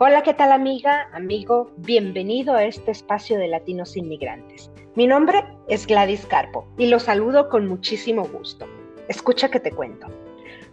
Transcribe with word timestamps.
Hola, 0.00 0.22
¿qué 0.22 0.32
tal 0.32 0.52
amiga, 0.52 1.08
amigo? 1.12 1.72
Bienvenido 1.78 2.54
a 2.54 2.62
este 2.62 2.92
espacio 2.92 3.36
de 3.36 3.48
Latinos 3.48 3.96
Inmigrantes. 3.96 4.70
Mi 4.94 5.08
nombre 5.08 5.44
es 5.66 5.88
Gladys 5.88 6.24
Carpo 6.24 6.68
y 6.78 6.86
lo 6.86 7.00
saludo 7.00 7.48
con 7.48 7.66
muchísimo 7.66 8.22
gusto. 8.22 8.68
Escucha 9.08 9.50
que 9.50 9.58
te 9.58 9.72
cuento. 9.72 10.06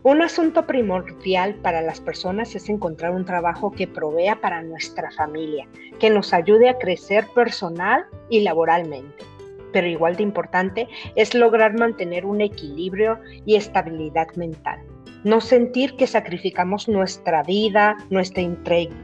Un 0.04 0.22
asunto 0.22 0.68
primordial 0.68 1.56
para 1.56 1.82
las 1.82 2.02
personas 2.02 2.54
es 2.54 2.70
encontrar 2.70 3.14
un 3.14 3.26
trabajo 3.26 3.72
que 3.72 3.88
provea 3.88 4.40
para 4.42 4.62
nuestra 4.62 5.10
familia, 5.10 5.68
que 6.00 6.12
nos 6.12 6.32
ayude 6.32 6.70
a 6.70 6.78
crecer 6.78 7.26
personal 7.34 8.06
y 8.30 8.42
laboralmente. 8.42 9.26
Pero 9.74 9.88
igual 9.88 10.18
de 10.18 10.22
importante 10.22 10.88
es 11.16 11.34
lograr 11.34 11.74
mantener 11.80 12.28
un 12.28 12.42
equilibrio 12.42 13.20
y 13.44 13.56
estabilidad 13.56 14.28
mental 14.36 14.86
no 15.26 15.42
sentir 15.42 15.96
que 15.98 16.06
sacrificamos 16.06 16.88
nuestra 16.88 17.42
vida, 17.42 17.98
nuestra 18.12 18.44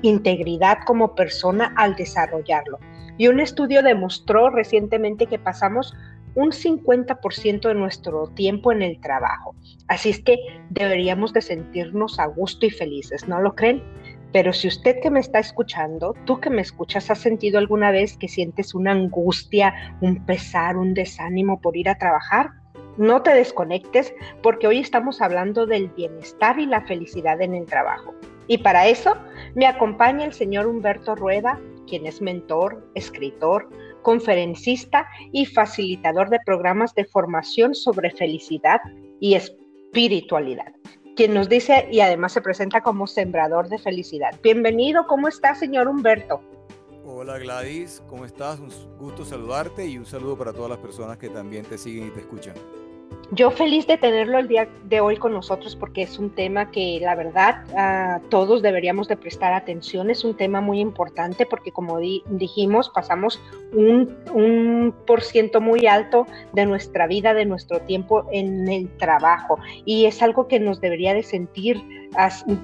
integridad 0.03 0.77
como 0.85 1.15
persona 1.15 1.73
al 1.75 1.95
desarrollarlo. 1.95 2.79
Y 3.17 3.27
un 3.27 3.39
estudio 3.39 3.81
demostró 3.81 4.51
recientemente 4.51 5.25
que 5.25 5.39
pasamos 5.39 5.95
un 6.35 6.51
50% 6.51 7.67
de 7.67 7.73
nuestro 7.73 8.27
tiempo 8.27 8.71
en 8.71 8.83
el 8.83 9.01
trabajo. 9.01 9.55
Así 9.87 10.11
es 10.11 10.21
que 10.21 10.37
deberíamos 10.69 11.33
de 11.33 11.41
sentirnos 11.41 12.19
a 12.19 12.27
gusto 12.27 12.67
y 12.67 12.69
felices, 12.69 13.27
¿no 13.27 13.41
lo 13.41 13.55
creen? 13.55 13.83
Pero 14.31 14.53
si 14.53 14.67
usted 14.67 14.97
que 15.01 15.09
me 15.09 15.19
está 15.19 15.39
escuchando, 15.39 16.15
tú 16.25 16.39
que 16.39 16.51
me 16.51 16.61
escuchas, 16.61 17.09
has 17.09 17.19
sentido 17.19 17.57
alguna 17.57 17.89
vez 17.89 18.15
que 18.15 18.27
sientes 18.27 18.75
una 18.75 18.91
angustia, 18.91 19.73
un 20.01 20.23
pesar, 20.25 20.77
un 20.77 20.93
desánimo 20.93 21.59
por 21.59 21.75
ir 21.75 21.89
a 21.89 21.97
trabajar, 21.97 22.51
no 23.01 23.23
te 23.23 23.33
desconectes 23.33 24.13
porque 24.43 24.67
hoy 24.67 24.77
estamos 24.77 25.21
hablando 25.21 25.65
del 25.65 25.89
bienestar 25.89 26.59
y 26.59 26.67
la 26.67 26.81
felicidad 26.85 27.41
en 27.41 27.55
el 27.55 27.65
trabajo. 27.65 28.13
Y 28.45 28.59
para 28.59 28.87
eso 28.87 29.15
me 29.55 29.65
acompaña 29.65 30.23
el 30.23 30.33
señor 30.33 30.67
Humberto 30.67 31.15
Rueda, 31.15 31.59
quien 31.87 32.05
es 32.05 32.21
mentor, 32.21 32.87
escritor, 32.93 33.67
conferencista 34.03 35.07
y 35.31 35.47
facilitador 35.47 36.29
de 36.29 36.39
programas 36.45 36.93
de 36.93 37.05
formación 37.05 37.73
sobre 37.73 38.11
felicidad 38.11 38.79
y 39.19 39.33
espiritualidad, 39.33 40.71
quien 41.15 41.33
nos 41.33 41.49
dice 41.49 41.87
y 41.91 42.01
además 42.01 42.33
se 42.33 42.41
presenta 42.41 42.81
como 42.81 43.07
sembrador 43.07 43.67
de 43.67 43.79
felicidad. 43.79 44.39
Bienvenido, 44.43 45.07
¿cómo 45.07 45.27
está, 45.27 45.55
señor 45.55 45.87
Humberto? 45.87 46.39
Hola 47.03 47.39
Gladys, 47.39 48.03
¿cómo 48.07 48.25
estás? 48.25 48.59
Un 48.59 48.69
gusto 48.99 49.25
saludarte 49.25 49.87
y 49.87 49.97
un 49.97 50.05
saludo 50.05 50.37
para 50.37 50.53
todas 50.53 50.69
las 50.69 50.79
personas 50.79 51.17
que 51.17 51.29
también 51.29 51.65
te 51.65 51.79
siguen 51.79 52.07
y 52.07 52.11
te 52.11 52.19
escuchan. 52.19 52.53
Yo 53.33 53.49
feliz 53.49 53.87
de 53.87 53.97
tenerlo 53.97 54.39
el 54.39 54.49
día 54.49 54.67
de 54.83 54.99
hoy 54.99 55.15
con 55.15 55.31
nosotros 55.31 55.77
porque 55.77 56.01
es 56.01 56.19
un 56.19 56.31
tema 56.31 56.69
que 56.69 56.99
la 57.01 57.15
verdad 57.15 58.21
todos 58.29 58.61
deberíamos 58.61 59.07
de 59.07 59.15
prestar 59.15 59.53
atención. 59.53 60.09
Es 60.09 60.25
un 60.25 60.35
tema 60.35 60.59
muy 60.59 60.81
importante 60.81 61.45
porque 61.45 61.71
como 61.71 61.97
dijimos 61.97 62.89
pasamos 62.89 63.41
un, 63.71 64.13
un 64.33 64.93
por 65.07 65.21
ciento 65.21 65.61
muy 65.61 65.87
alto 65.87 66.27
de 66.51 66.65
nuestra 66.65 67.07
vida, 67.07 67.33
de 67.33 67.45
nuestro 67.45 67.79
tiempo 67.79 68.27
en 68.33 68.67
el 68.67 68.89
trabajo 68.97 69.57
y 69.85 70.07
es 70.07 70.21
algo 70.21 70.49
que 70.49 70.59
nos 70.59 70.81
debería 70.81 71.13
de 71.13 71.23
sentir, 71.23 71.81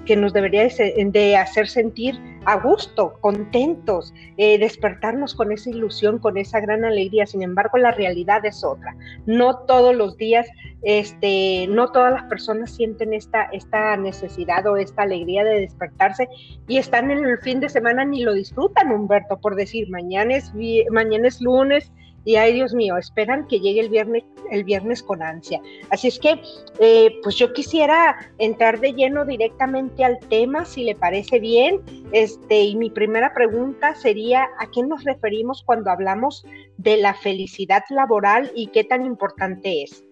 que 0.06 0.16
nos 0.16 0.34
debería 0.34 0.68
de 0.68 1.38
hacer 1.38 1.68
sentir 1.68 2.20
a 2.46 2.60
gusto, 2.60 3.14
contentos, 3.22 4.14
eh, 4.38 4.58
despertarnos 4.58 5.34
con 5.36 5.52
esa 5.52 5.70
ilusión, 5.70 6.20
con 6.20 6.38
esa 6.38 6.60
gran 6.60 6.84
alegría. 6.86 7.26
Sin 7.26 7.42
embargo, 7.42 7.78
la 7.78 7.92
realidad 7.92 8.46
es 8.46 8.64
otra. 8.64 8.96
No 9.26 9.60
todos 9.60 9.96
los 9.96 10.18
días, 10.18 10.48
este, 10.82 11.68
no 11.70 11.92
todas 11.92 12.14
las 12.14 12.24
personas 12.24 12.72
sienten 12.72 13.14
esta, 13.14 13.44
esta 13.52 13.96
necesidad 13.98 14.66
o 14.68 14.78
esta 14.78 15.04
alegría 15.04 15.44
de 15.44 15.62
despertarse 15.62 16.28
y 16.68 16.78
están 16.78 17.12
en 17.12 17.26
el 17.26 17.38
fin 17.40 17.60
de 17.60 17.70
semana 17.70 18.06
ni 18.06 18.24
lo 18.24 18.34
disfrutan, 18.34 18.92
Humberto, 18.92 19.38
por 19.40 19.56
decir, 19.56 19.90
mañana 19.90 20.36
es, 20.36 20.54
mañana 20.92 21.28
es 21.28 21.42
lunes 21.42 21.92
y 22.28 22.36
ay 22.36 22.52
Dios 22.52 22.74
mío, 22.74 22.98
esperan 22.98 23.48
que 23.48 23.62
llegue 23.62 23.80
el 23.80 23.88
viernes, 23.88 24.26
el 24.52 24.66
viernes 24.66 25.02
con 25.02 25.24
ansia. 25.24 25.62
Así 25.92 26.10
es 26.10 26.20
que, 26.20 26.42
eh, 26.78 27.18
pues 27.24 27.38
yo 27.38 27.54
quisiera 27.54 28.18
entrar 28.38 28.82
de 28.82 28.92
lleno 28.92 29.24
directamente 29.24 30.04
al 30.04 30.20
tema, 30.28 30.66
si 30.66 30.84
le 30.84 30.94
parece 30.94 31.40
bien. 31.40 31.80
Este, 32.12 32.64
y 32.64 32.76
mi 32.76 32.90
primera 32.90 33.34
pregunta 33.34 33.96
sería, 33.96 34.46
¿a 34.60 34.70
qué 34.70 34.84
nos 34.84 35.06
referimos 35.06 35.64
cuando 35.66 35.90
hablamos 35.90 36.46
de 36.76 36.98
la 36.98 37.14
felicidad 37.14 37.86
laboral 37.90 38.52
y 38.54 38.68
qué 38.68 38.84
tan 38.84 39.06
importante 39.06 39.84
es? 39.84 40.04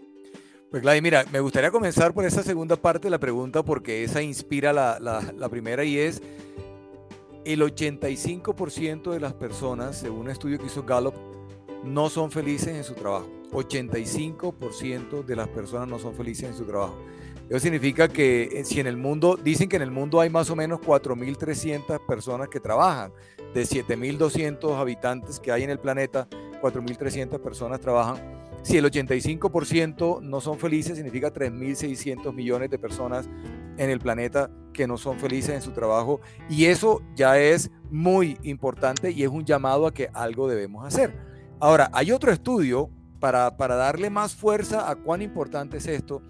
Pues 0.71 0.83
Gladys, 0.83 1.01
mira, 1.03 1.25
me 1.33 1.41
gustaría 1.41 1.69
comenzar 1.69 2.13
por 2.13 2.23
esa 2.23 2.43
segunda 2.43 2.77
parte 2.77 3.07
de 3.07 3.11
la 3.11 3.19
pregunta 3.19 3.61
porque 3.61 4.05
esa 4.05 4.21
inspira 4.21 4.71
la, 4.71 4.99
la 5.01 5.49
primera 5.49 5.83
y 5.83 5.97
es 5.97 6.21
el 7.43 7.59
85% 7.59 9.11
de 9.11 9.19
las 9.19 9.33
personas, 9.33 9.97
según 9.97 10.21
un 10.21 10.29
estudio 10.29 10.57
que 10.57 10.67
hizo 10.67 10.83
Gallup, 10.83 11.13
no 11.85 12.09
son 12.09 12.31
felices 12.31 12.69
en 12.69 12.83
su 12.83 12.93
trabajo. 12.93 13.29
85% 13.51 15.23
de 15.23 15.35
las 15.35 15.47
personas 15.47 15.87
no 15.87 15.99
son 15.99 16.13
felices 16.15 16.49
en 16.49 16.55
su 16.55 16.65
trabajo. 16.65 16.97
Eso 17.49 17.59
significa 17.59 18.07
que 18.07 18.43
eh, 18.51 18.65
si 18.65 18.79
en 18.79 18.87
el 18.87 18.97
mundo, 18.97 19.37
dicen 19.41 19.69
que 19.69 19.75
en 19.75 19.83
el 19.83 19.91
mundo 19.91 20.19
hay 20.19 20.29
más 20.29 20.49
o 20.49 20.55
menos 20.55 20.79
4.300 20.81 22.05
personas 22.07 22.49
que 22.49 22.59
trabajan, 22.59 23.11
de 23.53 23.61
7.200 23.63 24.75
habitantes 24.75 25.39
que 25.39 25.51
hay 25.51 25.63
en 25.63 25.69
el 25.69 25.79
planeta, 25.79 26.27
4.300 26.61 27.39
personas 27.39 27.79
trabajan. 27.79 28.17
Si 28.63 28.77
el 28.77 28.85
85% 28.85 30.21
no 30.21 30.41
son 30.41 30.57
felices, 30.57 30.95
significa 30.95 31.31
3.600 31.31 32.33
millones 32.33 32.71
de 32.71 32.79
personas 32.79 33.29
en 33.77 33.91
el 33.91 33.99
planeta 33.99 34.49
que 34.73 34.87
no 34.87 34.97
son 34.97 35.19
felices 35.19 35.53
en 35.53 35.61
su 35.61 35.71
trabajo. 35.71 36.19
Y 36.49 36.65
eso 36.65 37.03
ya 37.15 37.37
es 37.39 37.69
muy 37.91 38.39
importante 38.41 39.11
y 39.11 39.21
es 39.21 39.29
un 39.29 39.45
llamado 39.45 39.85
a 39.85 39.93
que 39.93 40.09
algo 40.13 40.47
debemos 40.47 40.83
hacer. 40.83 41.34
Ahora, 41.59 41.89
hay 41.93 42.11
otro 42.11 42.31
estudio 42.31 42.89
para, 43.19 43.49
darle 43.49 44.09
más 44.09 44.35
fuerza 44.35 44.89
a 44.89 44.95
cuán 44.95 45.21
importante 45.21 45.77
es 45.77 45.87
esto, 45.87 46.21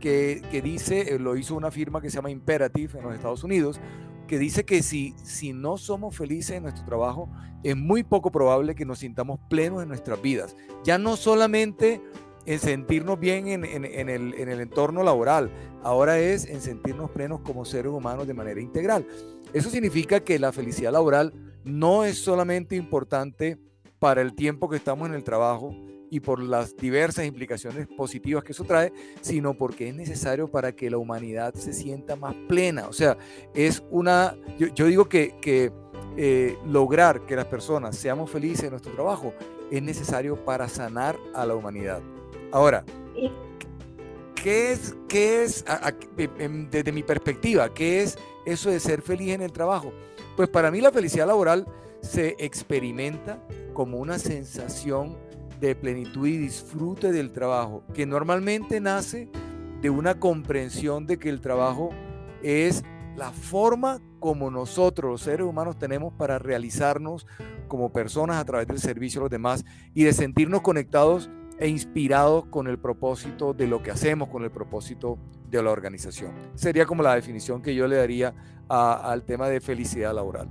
que, 0.00 0.42
dice, 0.64 1.14
eh, 1.14 1.18
lo 1.18 1.36
hizo 1.36 1.54
una 1.54 1.70
firma 1.70 2.00
que 2.00 2.10
se 2.10 2.16
llama 2.16 2.30
Imperative 2.30 2.98
en 2.98 3.04
los 3.04 3.14
Estados 3.14 3.44
Unidos, 3.44 3.80
que 4.26 4.38
dice 4.38 4.64
que 4.64 4.82
si, 4.82 5.14
si 5.22 5.52
no 5.52 5.76
somos 5.76 6.16
felices 6.16 6.56
en 6.56 6.64
nuestro 6.64 6.84
trabajo, 6.84 7.30
es 7.62 7.76
muy 7.76 8.02
poco 8.02 8.32
probable 8.32 8.74
que 8.74 8.84
nos 8.84 8.98
sintamos 8.98 9.38
plenos 9.48 9.82
en 9.82 9.88
nuestras 9.88 10.20
vidas. 10.20 10.56
Ya 10.84 10.98
no 10.98 11.16
solamente 11.16 12.02
en 12.44 12.58
sentirnos 12.58 13.20
bien 13.20 13.46
en, 13.46 13.64
en, 13.64 14.08
el, 14.08 14.34
en 14.34 14.48
el 14.48 14.60
entorno 14.60 15.04
laboral, 15.04 15.52
ahora 15.84 16.18
es 16.18 16.44
en 16.46 16.60
sentirnos 16.60 17.10
plenos 17.12 17.40
como 17.42 17.64
seres 17.64 17.92
humanos 17.92 18.26
de 18.26 18.34
manera 18.34 18.60
integral. 18.60 19.06
Eso 19.52 19.70
significa 19.70 20.20
que 20.20 20.40
la 20.40 20.50
felicidad 20.50 20.92
laboral 20.92 21.32
no 21.64 22.04
es 22.04 22.18
solamente 22.18 22.74
importante 22.74 23.58
para 24.02 24.20
el 24.20 24.34
tiempo 24.34 24.68
que 24.68 24.74
estamos 24.74 25.08
en 25.08 25.14
el 25.14 25.22
trabajo 25.22 25.76
y 26.10 26.18
por 26.18 26.42
las 26.42 26.76
diversas 26.76 27.24
implicaciones 27.24 27.86
positivas 27.86 28.42
que 28.42 28.50
eso 28.50 28.64
trae, 28.64 28.92
sino 29.20 29.54
porque 29.54 29.90
es 29.90 29.94
necesario 29.94 30.50
para 30.50 30.72
que 30.72 30.90
la 30.90 30.98
humanidad 30.98 31.54
se 31.54 31.72
sienta 31.72 32.16
más 32.16 32.34
plena. 32.48 32.88
O 32.88 32.92
sea, 32.92 33.16
es 33.54 33.84
una, 33.92 34.34
yo, 34.58 34.86
digo 34.86 35.08
que, 35.08 35.36
que 35.40 35.70
eh, 36.16 36.58
lograr 36.66 37.26
que 37.26 37.36
las 37.36 37.44
personas 37.44 37.96
seamos 37.96 38.28
felices 38.28 38.64
en 38.64 38.70
nuestro 38.70 38.92
trabajo 38.92 39.34
es 39.70 39.80
necesario 39.80 40.34
para 40.44 40.68
sanar 40.68 41.16
a 41.32 41.46
la 41.46 41.54
humanidad. 41.54 42.02
Ahora, 42.50 42.84
¿qué 44.34 44.72
es, 44.72 44.96
qué 45.08 45.44
es 45.44 45.64
desde 46.72 46.90
mi 46.90 47.04
perspectiva, 47.04 47.72
qué 47.72 48.02
es 48.02 48.18
eso 48.46 48.68
de 48.68 48.80
ser 48.80 49.00
feliz 49.00 49.32
en 49.32 49.42
el 49.42 49.52
trabajo? 49.52 49.92
Pues 50.36 50.48
para 50.48 50.72
mí 50.72 50.80
la 50.80 50.90
felicidad 50.90 51.28
laboral 51.28 51.68
se 52.02 52.36
experimenta 52.38 53.42
como 53.72 53.98
una 53.98 54.18
sensación 54.18 55.16
de 55.60 55.74
plenitud 55.74 56.26
y 56.26 56.36
disfrute 56.36 57.12
del 57.12 57.32
trabajo, 57.32 57.84
que 57.94 58.04
normalmente 58.04 58.80
nace 58.80 59.30
de 59.80 59.90
una 59.90 60.18
comprensión 60.18 61.06
de 61.06 61.18
que 61.18 61.28
el 61.28 61.40
trabajo 61.40 61.90
es 62.42 62.84
la 63.16 63.30
forma 63.30 64.00
como 64.18 64.50
nosotros, 64.50 65.10
los 65.10 65.22
seres 65.22 65.46
humanos, 65.46 65.78
tenemos 65.78 66.12
para 66.14 66.38
realizarnos 66.38 67.26
como 67.68 67.92
personas 67.92 68.36
a 68.36 68.44
través 68.44 68.66
del 68.66 68.78
servicio 68.78 69.20
a 69.20 69.24
los 69.24 69.30
demás 69.30 69.64
y 69.94 70.04
de 70.04 70.12
sentirnos 70.12 70.62
conectados 70.62 71.30
e 71.58 71.68
inspirados 71.68 72.46
con 72.46 72.66
el 72.66 72.78
propósito 72.78 73.54
de 73.54 73.66
lo 73.66 73.82
que 73.82 73.90
hacemos, 73.90 74.28
con 74.28 74.42
el 74.42 74.50
propósito 74.50 75.18
de 75.48 75.62
la 75.62 75.70
organización. 75.70 76.32
Sería 76.54 76.86
como 76.86 77.02
la 77.02 77.14
definición 77.14 77.62
que 77.62 77.74
yo 77.74 77.86
le 77.86 77.96
daría 77.96 78.34
al 78.68 79.24
tema 79.24 79.48
de 79.48 79.60
felicidad 79.60 80.14
laboral. 80.14 80.48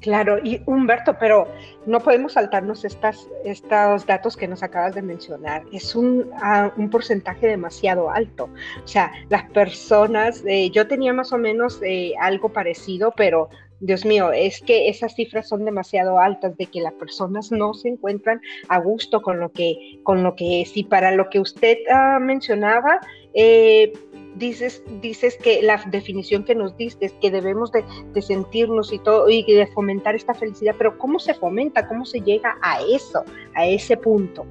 Claro, 0.00 0.38
y 0.42 0.62
Humberto, 0.64 1.16
pero 1.18 1.46
no 1.84 2.00
podemos 2.00 2.32
saltarnos 2.32 2.84
estas, 2.84 3.28
estos 3.44 4.06
datos 4.06 4.36
que 4.36 4.48
nos 4.48 4.62
acabas 4.62 4.94
de 4.94 5.02
mencionar. 5.02 5.62
Es 5.72 5.94
un, 5.94 6.30
ah, 6.42 6.72
un 6.76 6.88
porcentaje 6.88 7.46
demasiado 7.46 8.10
alto. 8.10 8.48
O 8.82 8.88
sea, 8.88 9.12
las 9.28 9.44
personas, 9.50 10.42
eh, 10.46 10.70
yo 10.70 10.86
tenía 10.86 11.12
más 11.12 11.32
o 11.32 11.38
menos 11.38 11.80
eh, 11.82 12.14
algo 12.18 12.48
parecido, 12.48 13.12
pero 13.14 13.50
Dios 13.80 14.04
mío, 14.04 14.30
es 14.30 14.60
que 14.60 14.88
esas 14.88 15.14
cifras 15.14 15.48
son 15.48 15.64
demasiado 15.64 16.18
altas 16.18 16.56
de 16.58 16.66
que 16.66 16.80
las 16.80 16.92
personas 16.92 17.50
no 17.50 17.72
se 17.72 17.88
encuentran 17.88 18.40
a 18.68 18.78
gusto 18.78 19.22
con 19.22 19.40
lo 19.40 19.52
que, 19.52 20.00
con 20.02 20.22
lo 20.22 20.36
que 20.36 20.62
es. 20.62 20.76
Y 20.76 20.84
para 20.84 21.12
lo 21.12 21.30
que 21.30 21.40
usted 21.40 21.78
ah, 21.90 22.18
mencionaba, 22.20 23.00
eh, 23.32 23.92
dices, 24.36 24.82
dices 25.00 25.36
que 25.36 25.62
la 25.62 25.82
definición 25.86 26.44
que 26.44 26.54
nos 26.54 26.76
diste 26.76 27.06
es 27.06 27.12
que 27.20 27.30
debemos 27.30 27.72
de, 27.72 27.84
sentirnos 28.22 28.92
y 28.92 28.98
todo 28.98 29.28
y 29.28 29.42
de 29.42 29.66
fomentar 29.68 30.14
esta 30.14 30.34
felicidad, 30.34 30.74
pero 30.76 30.98
¿cómo 30.98 31.18
se 31.18 31.34
fomenta? 31.34 31.88
¿Cómo 31.88 32.04
se 32.04 32.20
llega 32.20 32.58
a 32.62 32.80
eso, 32.82 33.24
a 33.54 33.66
ese 33.66 33.96
punto? 33.96 34.46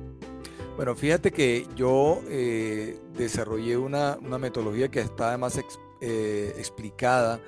Bueno, 0.75 0.95
fíjate 0.95 1.31
que 1.31 1.67
yo 1.75 2.21
eh, 2.29 2.97
desarrollé 3.13 3.75
una, 3.75 4.17
metodología 4.39 4.89
que 4.89 5.01
está 5.01 5.29
además 5.29 5.59
eh, 5.99 6.53
explicada 6.57 7.41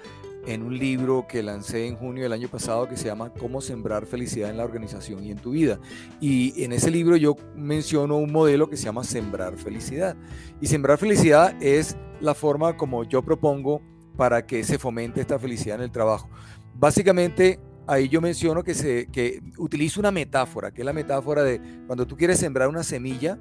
en 0.46 0.64
un 0.64 0.78
libro 0.78 1.26
que 1.28 1.44
lancé 1.44 1.88
en 1.88 1.96
junio 1.96 2.24
del 2.24 2.34
año 2.34 2.48
pasado 2.48 2.88
que 2.88 2.98
se 2.98 3.06
llama 3.06 3.32
Cómo 3.32 3.62
sembrar 3.62 4.06
felicidad 4.06 4.50
en 4.50 4.58
la 4.58 4.64
organización 4.64 5.24
y 5.24 5.32
en 5.32 5.38
tu 5.38 5.52
vida. 5.52 5.80
Y 6.20 6.64
en 6.64 6.74
ese 6.74 6.90
libro 6.90 7.16
yo 7.16 7.36
menciono 7.56 8.18
un 8.18 8.32
modelo 8.32 8.70
que 8.70 8.78
se 8.78 8.86
llama 8.86 9.04
Sembrar 9.04 9.58
Felicidad. 9.58 10.16
Y 10.60 10.68
Sembrar 10.68 10.98
Felicidad 10.98 11.56
es 11.62 11.96
la 12.20 12.34
forma 12.34 12.76
como 12.76 13.04
yo 13.04 13.22
propongo 13.22 13.82
para 14.18 14.46
que 14.46 14.64
se 14.64 14.80
fomente 14.80 15.22
esta 15.22 15.40
felicidad 15.40 15.78
en 15.78 15.84
el 15.84 15.92
trabajo. 15.92 16.30
Básicamente, 16.74 17.60
ahí 17.88 18.10
yo 18.10 18.22
menciono 18.22 18.64
que, 18.64 18.74
se, 18.74 19.08
que 19.08 19.42
utilizo 19.58 20.00
una 20.00 20.12
metáfora, 20.12 20.72
que 20.72 20.82
es 20.82 20.86
la 20.86 20.94
metáfora 20.94 21.44
de 21.44 21.62
cuando 21.86 22.08
tú 22.08 22.18
quieres 22.18 22.40
sembrar 22.40 22.68
una 22.68 22.84
semilla 22.84 23.40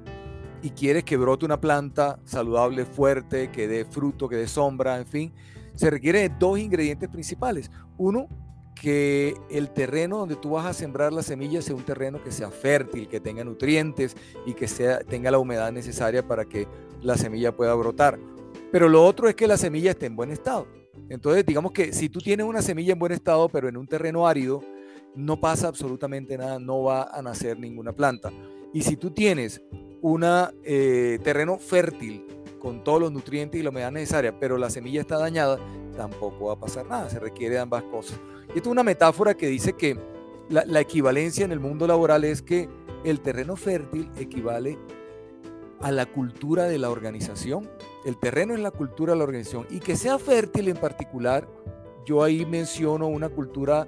y 0.61 0.69
quieres 0.69 1.03
que 1.03 1.17
brote 1.17 1.45
una 1.45 1.59
planta 1.59 2.19
saludable, 2.25 2.85
fuerte, 2.85 3.49
que 3.51 3.67
dé 3.67 3.85
fruto, 3.85 4.29
que 4.29 4.35
dé 4.35 4.47
sombra, 4.47 4.97
en 4.97 5.07
fin 5.07 5.33
se 5.75 5.89
requiere 5.89 6.19
de 6.19 6.35
dos 6.39 6.59
ingredientes 6.59 7.09
principales. 7.09 7.71
Uno, 7.97 8.27
que 8.75 9.35
el 9.51 9.69
terreno 9.69 10.17
donde 10.17 10.35
tú 10.35 10.51
vas 10.51 10.65
a 10.65 10.73
sembrar 10.73 11.13
la 11.13 11.21
semilla 11.21 11.61
sea 11.61 11.75
un 11.75 11.83
terreno 11.83 12.23
que 12.23 12.31
sea 12.31 12.49
fértil, 12.49 13.07
que 13.07 13.19
tenga 13.19 13.43
nutrientes 13.43 14.15
y 14.45 14.53
que 14.53 14.67
tenga 15.07 15.29
la 15.29 15.37
humedad 15.37 15.71
necesaria 15.71 16.27
para 16.27 16.45
que 16.45 16.67
la 17.01 17.15
semilla 17.15 17.55
pueda 17.55 17.75
brotar. 17.75 18.17
Pero 18.71 18.89
lo 18.89 19.05
otro 19.05 19.27
es 19.27 19.35
que 19.35 19.47
la 19.47 19.57
semilla 19.57 19.91
esté 19.91 20.07
en 20.07 20.15
buen 20.15 20.31
estado. 20.31 20.67
Entonces, 21.09 21.45
digamos 21.45 21.73
que 21.73 21.93
si 21.93 22.09
tú 22.09 22.19
tienes 22.19 22.45
una 22.45 22.61
semilla 22.61 22.93
en 22.93 22.99
buen 22.99 23.11
estado, 23.11 23.49
pero 23.49 23.69
en 23.69 23.77
un 23.77 23.85
terreno 23.85 24.27
árido, 24.27 24.61
no 25.15 25.39
pasa 25.39 25.67
absolutamente 25.67 26.37
nada, 26.37 26.57
no 26.57 26.83
va 26.83 27.03
a 27.03 27.21
nacer 27.21 27.59
ninguna 27.59 27.91
planta. 27.91 28.31
Y 28.73 28.81
si 28.81 28.95
tú 28.95 29.11
tienes 29.11 29.61
un 30.01 30.25
eh, 30.63 31.19
terreno 31.23 31.59
fértil, 31.59 32.25
con 32.61 32.83
todos 32.83 33.01
los 33.01 33.11
nutrientes 33.11 33.59
y 33.59 33.63
la 33.63 33.71
humedad 33.71 33.91
necesaria, 33.91 34.39
pero 34.39 34.57
la 34.57 34.69
semilla 34.69 35.01
está 35.01 35.17
dañada, 35.17 35.57
tampoco 35.97 36.45
va 36.45 36.53
a 36.53 36.59
pasar 36.59 36.85
nada. 36.85 37.09
Se 37.09 37.19
requiere 37.19 37.55
de 37.55 37.61
ambas 37.61 37.83
cosas. 37.83 38.19
Y 38.53 38.57
esto 38.57 38.69
es 38.69 38.73
una 38.73 38.83
metáfora 38.83 39.35
que 39.35 39.47
dice 39.47 39.73
que 39.73 39.97
la, 40.49 40.79
equivalencia 40.79 41.45
en 41.45 41.51
el 41.51 41.59
mundo 41.59 41.87
laboral 41.87 42.23
es 42.23 42.41
que 42.41 42.69
el 43.03 43.21
terreno 43.21 43.55
fértil 43.55 44.11
equivale 44.17 44.77
a 45.79 45.91
la 45.91 46.05
cultura 46.05 46.65
de 46.65 46.77
la 46.77 46.89
organización. 46.89 47.69
El 48.05 48.17
terreno 48.17 48.53
es 48.53 48.59
la 48.59 48.71
cultura 48.71 49.13
de 49.13 49.17
la 49.17 49.23
organización. 49.23 49.65
Y 49.69 49.79
que 49.79 49.95
sea 49.95 50.19
fértil 50.19 50.67
en 50.67 50.77
particular, 50.77 51.47
yo 52.05 52.23
ahí 52.23 52.45
menciono 52.45 53.07
una 53.07 53.29
cultura 53.29 53.87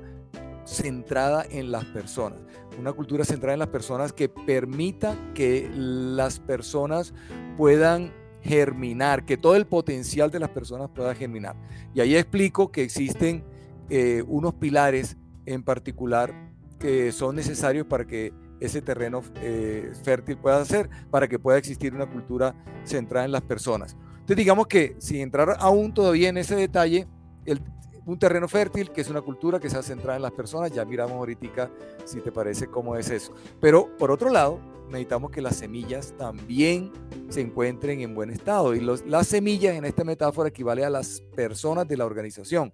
centrada 0.66 1.46
en 1.50 1.72
las 1.72 1.86
personas. 1.86 2.40
Una 2.80 2.94
cultura 2.94 3.26
centrada 3.26 3.54
en 3.54 3.60
las 3.60 3.68
personas 3.68 4.14
que 4.14 4.30
permita 4.30 5.16
que 5.36 5.70
las 5.74 6.40
personas 6.40 7.14
puedan 7.58 8.23
germinar, 8.44 9.26
que 9.26 9.38
todo 9.38 9.56
el 9.56 9.66
potencial 9.66 10.30
de 10.30 10.40
las 10.40 10.50
personas 10.50 10.90
pueda 10.90 11.16
germinar. 11.16 11.56
Y 11.94 12.02
ahí 12.02 12.16
explico 12.16 12.72
que 12.72 12.84
existen 12.84 13.44
eh, 13.90 14.24
unos 14.28 14.54
pilares 14.56 15.18
en 15.46 15.64
particular 15.64 16.34
que 16.80 17.12
son 17.12 17.36
necesarios 17.36 17.88
para 17.88 18.06
que 18.06 18.34
ese 18.60 18.82
terreno 18.82 19.22
eh, 19.42 19.92
fértil 20.04 20.38
pueda 20.38 20.64
ser, 20.66 20.90
para 21.10 21.28
que 21.28 21.40
pueda 21.40 21.58
existir 21.58 21.94
una 21.94 22.06
cultura 22.06 22.56
centrada 22.84 23.26
en 23.26 23.32
las 23.32 23.42
personas. 23.42 23.96
Entonces 24.14 24.38
digamos 24.38 24.68
que 24.68 24.96
sin 25.00 25.22
entrar 25.22 25.56
aún 25.60 25.94
todavía 25.94 26.30
en 26.30 26.38
ese 26.38 26.56
detalle, 26.56 27.08
el, 27.46 27.62
un 28.06 28.20
terreno 28.20 28.48
fértil, 28.48 28.92
que 28.92 29.02
es 29.02 29.10
una 29.10 29.22
cultura 29.22 29.60
que 29.60 29.70
se 29.70 29.78
ha 29.78 29.84
centrada 29.84 30.18
en 30.18 30.22
las 30.22 30.32
personas, 30.32 30.72
ya 30.72 30.84
miramos 30.86 31.14
ahorita 31.14 31.70
si 32.06 32.20
te 32.20 32.32
parece 32.32 32.68
cómo 32.68 32.96
es 32.96 33.10
eso. 33.10 33.34
Pero 33.62 33.96
por 33.98 34.12
otro 34.12 34.30
lado, 34.30 34.60
necesitamos 34.94 35.32
que 35.32 35.42
las 35.42 35.58
semillas 35.58 36.14
también 36.18 36.92
se 37.30 37.42
encuentren 37.42 38.02
en 38.02 38.16
buen 38.16 38.30
estado. 38.30 38.74
Y 38.74 38.80
las 38.80 39.28
semillas 39.28 39.76
en 39.76 39.86
esta 39.86 40.04
metáfora 40.04 40.50
equivale 40.50 40.86
a 40.86 40.90
las 40.90 41.22
personas 41.36 41.88
de 41.88 41.98
la 41.98 42.06
organización, 42.06 42.74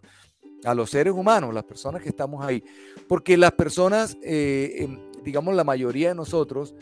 a 0.63 0.75
los 0.75 0.91
seres 0.91 1.13
humanos, 1.13 1.53
las 1.53 1.63
personas 1.63 2.01
que 2.03 2.09
estamos 2.09 2.45
ahí. 2.45 2.63
Porque 3.07 3.37
las 3.37 3.53
personas, 3.53 4.17
eh, 4.21 4.87
digamos 5.23 5.55
la 5.55 5.63
mayoría 5.63 6.09
de 6.09 6.15
nosotros, 6.15 6.75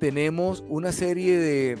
tenemos 0.00 0.64
una 0.68 0.92
serie 0.92 1.38
de, 1.38 1.78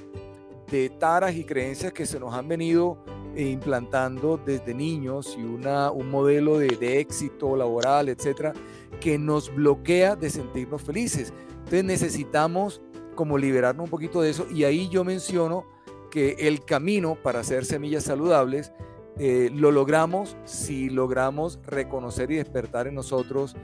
de 0.70 0.90
taras 0.90 1.34
y 1.34 1.44
creencias 1.44 1.92
que 1.92 2.06
se 2.06 2.20
nos 2.20 2.34
han 2.34 2.48
venido 2.48 2.98
e 3.34 3.48
implantando 3.48 4.36
desde 4.36 4.74
niños 4.74 5.36
y 5.38 5.42
una, 5.42 5.90
un 5.90 6.10
modelo 6.10 6.58
de, 6.58 6.68
de 6.68 7.00
éxito 7.00 7.56
laboral, 7.56 8.08
etcétera, 8.08 8.52
que 9.00 9.18
nos 9.18 9.52
bloquea 9.54 10.16
de 10.16 10.30
sentirnos 10.30 10.82
felices. 10.82 11.32
Entonces 11.58 11.84
necesitamos 11.84 12.80
como 13.14 13.38
liberarnos 13.38 13.84
un 13.84 13.90
poquito 13.90 14.22
de 14.22 14.30
eso 14.30 14.46
y 14.50 14.64
ahí 14.64 14.88
yo 14.88 15.04
menciono 15.04 15.64
que 16.10 16.36
el 16.40 16.64
camino 16.64 17.16
para 17.22 17.40
hacer 17.40 17.64
semillas 17.64 18.04
saludables 18.04 18.72
eh, 19.18 19.50
lo 19.54 19.70
logramos 19.70 20.36
si 20.44 20.90
logramos 20.90 21.60
reconocer 21.66 22.30
y 22.30 22.36
despertar 22.36 22.86
en 22.86 22.94
nosotros 22.94 23.56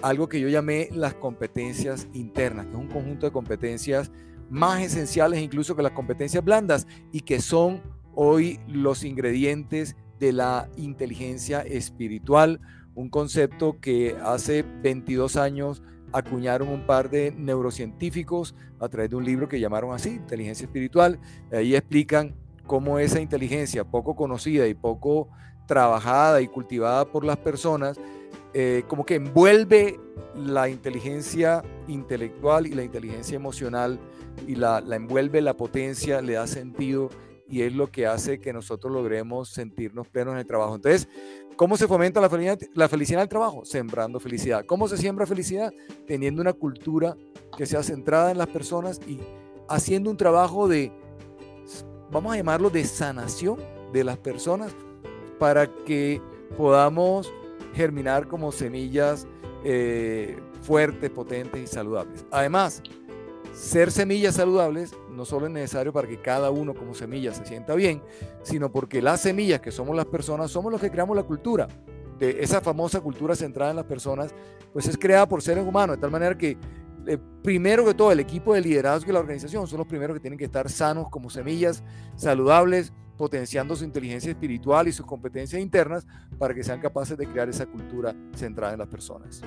algo 0.00 0.28
que 0.28 0.40
yo 0.40 0.48
llamé 0.48 0.88
las 0.92 1.14
competencias 1.14 2.08
internas, 2.12 2.66
que 2.66 2.72
es 2.72 2.78
un 2.78 2.88
conjunto 2.88 3.26
de 3.26 3.32
competencias 3.32 4.10
más 4.50 4.82
esenciales 4.82 5.40
incluso 5.40 5.74
que 5.74 5.82
las 5.82 5.92
competencias 5.92 6.44
blandas 6.44 6.86
y 7.12 7.20
que 7.20 7.40
son 7.40 7.82
hoy 8.14 8.60
los 8.68 9.04
ingredientes 9.04 9.96
de 10.18 10.32
la 10.32 10.68
inteligencia 10.76 11.62
espiritual, 11.62 12.60
un 12.94 13.08
concepto 13.08 13.80
que 13.80 14.16
hace 14.22 14.62
22 14.82 15.36
años 15.36 15.82
acuñaron 16.12 16.68
un 16.68 16.86
par 16.86 17.10
de 17.10 17.32
neurocientíficos 17.32 18.54
a 18.78 18.88
través 18.88 19.10
de 19.10 19.16
un 19.16 19.24
libro 19.24 19.48
que 19.48 19.60
llamaron 19.60 19.94
así, 19.94 20.10
Inteligencia 20.10 20.64
Espiritual. 20.64 21.18
Ahí 21.52 21.74
explican 21.74 22.34
cómo 22.66 22.98
esa 22.98 23.20
inteligencia 23.20 23.84
poco 23.84 24.14
conocida 24.14 24.66
y 24.66 24.74
poco 24.74 25.28
trabajada 25.66 26.40
y 26.40 26.48
cultivada 26.48 27.04
por 27.04 27.24
las 27.24 27.38
personas, 27.38 27.98
eh, 28.54 28.84
como 28.88 29.06
que 29.06 29.14
envuelve 29.14 29.98
la 30.36 30.68
inteligencia 30.68 31.62
intelectual 31.88 32.66
y 32.66 32.70
la 32.70 32.84
inteligencia 32.84 33.36
emocional 33.36 33.98
y 34.46 34.56
la, 34.56 34.80
la 34.80 34.96
envuelve 34.96 35.40
la 35.40 35.56
potencia, 35.56 36.20
le 36.20 36.34
da 36.34 36.46
sentido 36.46 37.10
y 37.52 37.62
es 37.62 37.74
lo 37.74 37.90
que 37.90 38.06
hace 38.06 38.40
que 38.40 38.52
nosotros 38.52 38.92
logremos 38.92 39.50
sentirnos 39.50 40.08
plenos 40.08 40.32
en 40.32 40.38
el 40.38 40.46
trabajo. 40.46 40.74
Entonces, 40.74 41.06
¿cómo 41.56 41.76
se 41.76 41.86
fomenta 41.86 42.20
la 42.20 42.28
felicidad, 42.28 42.58
la 42.74 42.88
felicidad 42.88 43.22
en 43.22 43.28
trabajo? 43.28 43.64
Sembrando 43.64 44.20
felicidad. 44.20 44.64
¿Cómo 44.66 44.88
se 44.88 44.96
siembra 44.96 45.26
felicidad? 45.26 45.72
Teniendo 46.06 46.42
una 46.42 46.52
cultura 46.52 47.16
que 47.56 47.66
sea 47.66 47.82
centrada 47.82 48.30
en 48.30 48.38
las 48.38 48.48
personas 48.48 49.00
y 49.06 49.18
haciendo 49.68 50.10
un 50.10 50.16
trabajo 50.16 50.68
de, 50.68 50.92
vamos 52.10 52.32
a 52.32 52.36
llamarlo, 52.36 52.70
de 52.70 52.84
sanación 52.84 53.58
de 53.92 54.04
las 54.04 54.18
personas 54.18 54.72
para 55.38 55.66
que 55.66 56.20
podamos 56.56 57.32
germinar 57.74 58.28
como 58.28 58.52
semillas 58.52 59.26
eh, 59.64 60.38
fuertes, 60.62 61.10
potentes 61.10 61.62
y 61.62 61.66
saludables. 61.66 62.24
Además, 62.30 62.82
ser 63.52 63.90
semillas 63.90 64.34
saludables 64.34 64.94
no 65.12 65.24
solo 65.24 65.46
es 65.46 65.52
necesario 65.52 65.92
para 65.92 66.08
que 66.08 66.20
cada 66.20 66.50
uno 66.50 66.74
como 66.74 66.94
semilla 66.94 67.32
se 67.32 67.44
sienta 67.44 67.74
bien, 67.74 68.02
sino 68.42 68.72
porque 68.72 69.02
las 69.02 69.20
semillas 69.20 69.60
que 69.60 69.70
somos 69.70 69.94
las 69.94 70.06
personas 70.06 70.50
somos 70.50 70.72
los 70.72 70.80
que 70.80 70.90
creamos 70.90 71.16
la 71.16 71.22
cultura. 71.22 71.68
De 72.18 72.42
esa 72.42 72.60
famosa 72.60 73.00
cultura 73.00 73.34
centrada 73.34 73.70
en 73.70 73.76
las 73.76 73.86
personas, 73.86 74.34
pues 74.72 74.86
es 74.86 74.96
creada 74.96 75.26
por 75.26 75.42
seres 75.42 75.66
humanos, 75.66 75.96
de 75.96 76.00
tal 76.00 76.10
manera 76.10 76.36
que 76.36 76.56
eh, 77.06 77.18
primero 77.42 77.84
que 77.84 77.94
todo 77.94 78.12
el 78.12 78.20
equipo 78.20 78.54
de 78.54 78.60
liderazgo 78.60 79.10
y 79.10 79.14
la 79.14 79.20
organización 79.20 79.66
son 79.66 79.78
los 79.78 79.86
primeros 79.86 80.14
que 80.14 80.20
tienen 80.20 80.38
que 80.38 80.44
estar 80.44 80.70
sanos 80.70 81.08
como 81.10 81.30
semillas, 81.30 81.82
saludables, 82.14 82.92
potenciando 83.16 83.76
su 83.76 83.84
inteligencia 83.84 84.30
espiritual 84.30 84.88
y 84.88 84.92
sus 84.92 85.06
competencias 85.06 85.60
internas 85.60 86.06
para 86.38 86.54
que 86.54 86.64
sean 86.64 86.80
capaces 86.80 87.16
de 87.18 87.26
crear 87.26 87.48
esa 87.48 87.66
cultura 87.66 88.14
centrada 88.34 88.72
en 88.72 88.78
las 88.78 88.88
personas. 88.88 89.42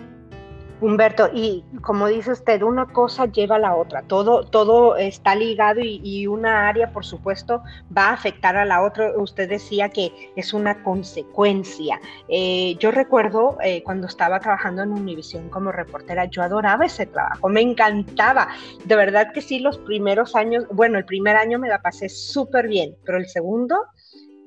Humberto, 0.81 1.29
y 1.33 1.63
como 1.81 2.07
dice 2.07 2.33
usted, 2.33 2.61
una 2.61 2.85
cosa 2.87 3.25
lleva 3.27 3.55
a 3.55 3.59
la 3.59 3.75
otra, 3.75 4.01
todo, 4.01 4.43
todo 4.43 4.97
está 4.97 5.33
ligado 5.33 5.79
y, 5.81 6.27
una 6.27 6.67
área, 6.67 6.91
por 6.91 7.05
supuesto, 7.05 7.63
va 7.95 8.09
a 8.09 8.13
afectar 8.13 8.57
a 8.57 8.65
la 8.65 8.83
otra. 8.83 9.13
Usted 9.15 9.49
decía 9.49 9.89
que 9.89 10.11
es 10.35 10.53
una 10.53 10.83
consecuencia. 10.83 11.99
Eh, 12.27 12.75
yo 12.79 12.91
recuerdo 12.91 13.57
eh, 13.63 13.83
cuando 13.83 14.07
estaba 14.07 14.39
trabajando 14.39 14.83
en 14.83 14.91
Univisión 14.91 15.49
como 15.49 15.71
reportera, 15.71 16.25
yo 16.25 16.41
adoraba 16.41 16.85
ese 16.85 17.05
trabajo, 17.05 17.47
me 17.47 17.61
encantaba. 17.61 18.49
De 18.83 18.95
verdad 18.95 19.31
que 19.33 19.41
sí, 19.41 19.59
los 19.59 19.77
primeros 19.77 20.35
años, 20.35 20.65
bueno, 20.71 20.97
el 20.97 21.05
primer 21.05 21.37
año 21.37 21.57
me 21.57 21.69
la 21.69 21.81
pasé 21.81 22.09
súper 22.09 22.67
bien, 22.67 22.95
pero 23.05 23.17
el 23.17 23.27
segundo 23.27 23.77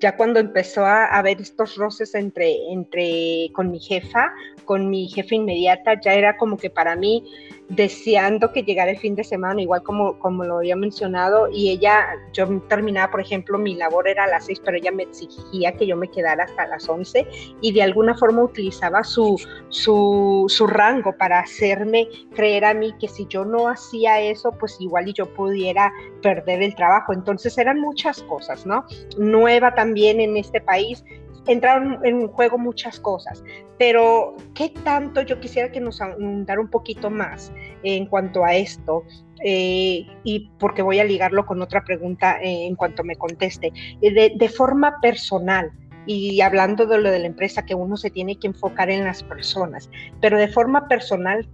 ya 0.00 0.16
cuando 0.16 0.38
empezó 0.38 0.84
a 0.84 1.06
haber 1.06 1.40
estos 1.40 1.76
roces 1.76 2.14
entre, 2.14 2.70
entre, 2.70 3.50
con 3.52 3.70
mi 3.70 3.80
jefa, 3.80 4.32
con 4.68 4.90
mi 4.90 5.08
jefa 5.08 5.34
inmediata, 5.34 5.98
ya 5.98 6.12
era 6.12 6.36
como 6.36 6.58
que 6.58 6.68
para 6.68 6.94
mí 6.94 7.24
deseando 7.70 8.52
que 8.52 8.62
llegara 8.64 8.90
el 8.90 8.98
fin 8.98 9.14
de 9.14 9.24
semana, 9.24 9.62
igual 9.62 9.82
como, 9.82 10.18
como 10.18 10.44
lo 10.44 10.58
había 10.58 10.76
mencionado, 10.76 11.48
y 11.50 11.70
ella, 11.70 12.06
yo 12.34 12.60
terminaba, 12.68 13.10
por 13.10 13.22
ejemplo, 13.22 13.58
mi 13.58 13.76
labor 13.76 14.06
era 14.08 14.24
a 14.24 14.26
las 14.26 14.44
seis, 14.44 14.60
pero 14.62 14.76
ella 14.76 14.92
me 14.92 15.04
exigía 15.04 15.72
que 15.72 15.86
yo 15.86 15.96
me 15.96 16.10
quedara 16.10 16.44
hasta 16.44 16.66
las 16.66 16.86
once 16.86 17.26
y 17.62 17.72
de 17.72 17.82
alguna 17.82 18.14
forma 18.14 18.42
utilizaba 18.42 19.02
su, 19.04 19.40
su, 19.70 20.44
su 20.48 20.66
rango 20.66 21.16
para 21.16 21.40
hacerme 21.40 22.06
creer 22.34 22.66
a 22.66 22.74
mí 22.74 22.92
que 23.00 23.08
si 23.08 23.26
yo 23.26 23.46
no 23.46 23.68
hacía 23.68 24.20
eso, 24.20 24.52
pues 24.52 24.76
igual 24.80 25.08
y 25.08 25.14
yo 25.14 25.32
pudiera 25.32 25.90
perder 26.22 26.62
el 26.62 26.74
trabajo. 26.74 27.14
Entonces 27.14 27.56
eran 27.56 27.80
muchas 27.80 28.22
cosas, 28.24 28.66
¿no? 28.66 28.84
Nueva 29.16 29.74
también 29.74 30.20
en 30.20 30.36
este 30.36 30.60
país, 30.60 31.02
entraron 31.48 31.98
en 32.04 32.28
juego 32.28 32.58
muchas 32.58 33.00
cosas, 33.00 33.42
pero 33.78 34.36
¿qué 34.54 34.70
tanto 34.84 35.22
yo 35.22 35.40
quisiera 35.40 35.72
que 35.72 35.80
nos 35.80 35.98
dar 35.98 36.58
un 36.58 36.68
poquito 36.68 37.10
más 37.10 37.52
en 37.82 38.06
cuanto 38.06 38.44
a 38.44 38.54
esto? 38.54 39.04
Eh, 39.42 40.06
y 40.24 40.50
porque 40.58 40.82
voy 40.82 40.98
a 40.98 41.04
ligarlo 41.04 41.46
con 41.46 41.62
otra 41.62 41.84
pregunta 41.84 42.38
eh, 42.42 42.66
en 42.66 42.74
cuanto 42.74 43.04
me 43.04 43.16
conteste, 43.16 43.72
de, 44.00 44.32
de 44.36 44.48
forma 44.48 45.00
personal, 45.00 45.72
y 46.06 46.40
hablando 46.40 46.86
de 46.86 46.98
lo 46.98 47.10
de 47.10 47.18
la 47.18 47.26
empresa, 47.26 47.66
que 47.66 47.74
uno 47.74 47.96
se 47.96 48.10
tiene 48.10 48.38
que 48.38 48.46
enfocar 48.46 48.90
en 48.90 49.04
las 49.04 49.22
personas, 49.22 49.90
pero 50.20 50.38
de 50.38 50.48
forma 50.48 50.88
personal, 50.88 51.46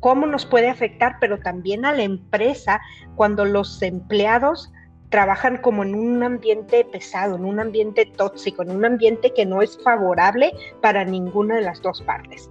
¿cómo 0.00 0.26
nos 0.26 0.44
puede 0.44 0.68
afectar? 0.68 1.16
Pero 1.20 1.38
también 1.38 1.86
a 1.86 1.92
la 1.92 2.02
empresa 2.02 2.80
cuando 3.16 3.46
los 3.46 3.80
empleados 3.80 4.70
trabajan 5.14 5.58
como 5.58 5.84
en 5.84 5.94
un 5.94 6.24
ambiente 6.24 6.84
pesado, 6.84 7.36
en 7.36 7.44
un 7.44 7.60
ambiente 7.60 8.04
tóxico, 8.04 8.64
en 8.64 8.72
un 8.72 8.84
ambiente 8.84 9.32
que 9.32 9.46
no 9.46 9.62
es 9.62 9.78
favorable 9.78 10.52
para 10.80 11.04
ninguna 11.04 11.54
de 11.54 11.62
las 11.62 11.80
dos 11.80 12.02
partes. 12.02 12.50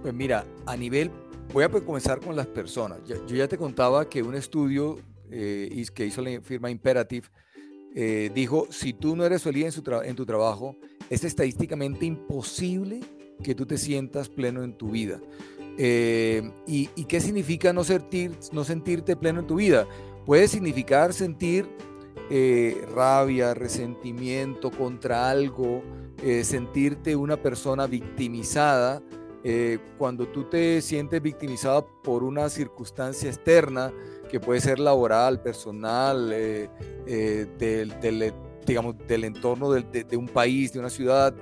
Pues 0.00 0.14
mira, 0.14 0.44
a 0.66 0.76
nivel, 0.76 1.10
voy 1.52 1.64
a 1.64 1.68
comenzar 1.68 2.20
con 2.20 2.36
las 2.36 2.46
personas. 2.46 3.00
Yo, 3.08 3.16
ya 3.34 3.48
te 3.48 3.58
contaba 3.58 4.08
que 4.08 4.22
un 4.22 4.36
estudio 4.36 5.00
eh, 5.32 5.84
que 5.92 6.06
hizo 6.06 6.22
la 6.22 6.40
firma 6.40 6.70
Imperative 6.70 7.26
eh, 7.96 8.30
dijo, 8.32 8.68
si 8.70 8.92
tú 8.92 9.16
no 9.16 9.26
eres 9.26 9.42
feliz 9.42 9.82
en, 10.04 10.14
tu 10.14 10.24
trabajo, 10.24 10.76
es 11.10 11.24
estadísticamente 11.24 12.06
imposible 12.06 13.00
que 13.42 13.56
tú 13.56 13.66
te 13.66 13.76
sientas 13.76 14.28
pleno 14.28 14.62
en 14.62 14.74
tu 14.74 14.90
vida. 14.90 15.20
Eh, 15.76 16.52
y, 16.68 16.88
y, 16.94 17.04
qué 17.06 17.20
significa 17.20 17.72
no, 17.72 17.82
sentir, 17.82 18.30
no 18.52 18.62
sentirte 18.62 19.16
pleno 19.16 19.40
en 19.40 19.46
tu 19.48 19.56
vida? 19.56 19.88
Puede 20.24 20.48
significar 20.48 21.12
sentir 21.12 21.68
eh, 22.32 22.86
rabia, 22.94 23.54
resentimiento 23.54 24.70
contra 24.70 25.28
algo, 25.28 25.82
eh, 26.22 26.44
sentirte 26.44 27.16
una 27.16 27.36
persona 27.36 27.88
victimizada. 27.88 29.02
Eh, 29.42 29.80
cuando 29.98 30.28
tú 30.28 30.44
te 30.44 30.80
sientes 30.80 31.20
victimizada 31.20 31.84
por 32.04 32.22
una 32.22 32.48
circunstancia 32.48 33.28
externa, 33.28 33.92
que 34.30 34.38
puede 34.38 34.60
ser 34.60 34.78
laboral, 34.78 35.42
personal, 35.42 36.30
del, 36.30 36.70
digamos, 38.64 38.94
del 39.08 39.24
entorno 39.24 39.72
de, 39.72 40.16
un 40.16 40.28
país, 40.28 40.72
de 40.72 40.78
una 40.78 40.90
ciudad, 40.90 41.34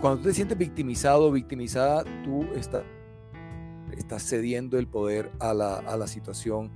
cuando 0.00 0.22
tú 0.22 0.28
te 0.28 0.34
sientes 0.34 0.56
victimizado 0.56 1.26
o 1.26 1.32
victimizada, 1.32 2.04
tú 2.22 2.46
estás, 2.54 2.84
cediendo 4.18 4.78
el 4.78 4.86
poder 4.86 5.32
a 5.40 5.52
la, 5.52 5.78
a 5.78 5.96
la 5.96 6.06
situación 6.06 6.70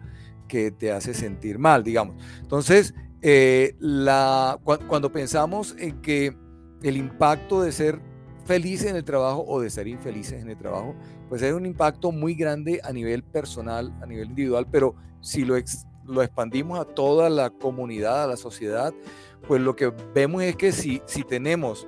que 0.48 0.70
te 0.70 0.92
hace 0.92 1.14
sentir 1.14 1.58
mal, 1.58 1.82
digamos. 1.82 2.16
Entonces, 2.40 2.94
eh, 3.22 3.76
cuando 4.88 5.10
pensamos 5.10 5.74
en 5.78 6.00
que 6.02 6.36
el 6.82 6.96
impacto 6.96 7.62
de 7.62 7.72
ser 7.72 8.00
felices 8.44 8.90
en 8.90 8.96
el 8.96 9.04
trabajo 9.04 9.44
o 9.46 9.60
de 9.60 9.70
ser 9.70 9.88
infelices 9.88 10.42
en 10.42 10.50
el 10.50 10.58
trabajo, 10.58 10.94
pues 11.28 11.42
hay 11.42 11.52
un 11.52 11.64
impacto 11.64 12.12
muy 12.12 12.34
grande 12.34 12.80
a 12.84 12.92
nivel 12.92 13.22
personal, 13.22 13.92
a 14.02 14.06
nivel 14.06 14.28
individual, 14.28 14.66
pero 14.70 14.94
si 15.20 15.44
lo, 15.44 15.56
lo 16.04 16.22
expandimos 16.22 16.78
a 16.78 16.84
toda 16.84 17.30
la 17.30 17.50
comunidad, 17.50 18.24
a 18.24 18.26
la 18.26 18.36
sociedad, 18.36 18.92
pues 19.46 19.62
lo 19.62 19.74
que 19.74 19.92
vemos 20.14 20.42
es 20.42 20.56
que 20.56 20.72
si, 20.72 21.00
si 21.06 21.22
tenemos 21.22 21.86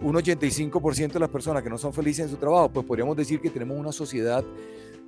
un 0.00 0.14
85% 0.14 1.12
de 1.12 1.20
las 1.20 1.28
personas 1.28 1.62
que 1.62 1.70
no 1.70 1.78
son 1.78 1.92
felices 1.92 2.26
en 2.26 2.30
su 2.30 2.36
trabajo, 2.36 2.70
pues 2.70 2.86
podríamos 2.86 3.16
decir 3.16 3.40
que 3.40 3.50
tenemos 3.50 3.78
una 3.78 3.92
sociedad 3.92 4.44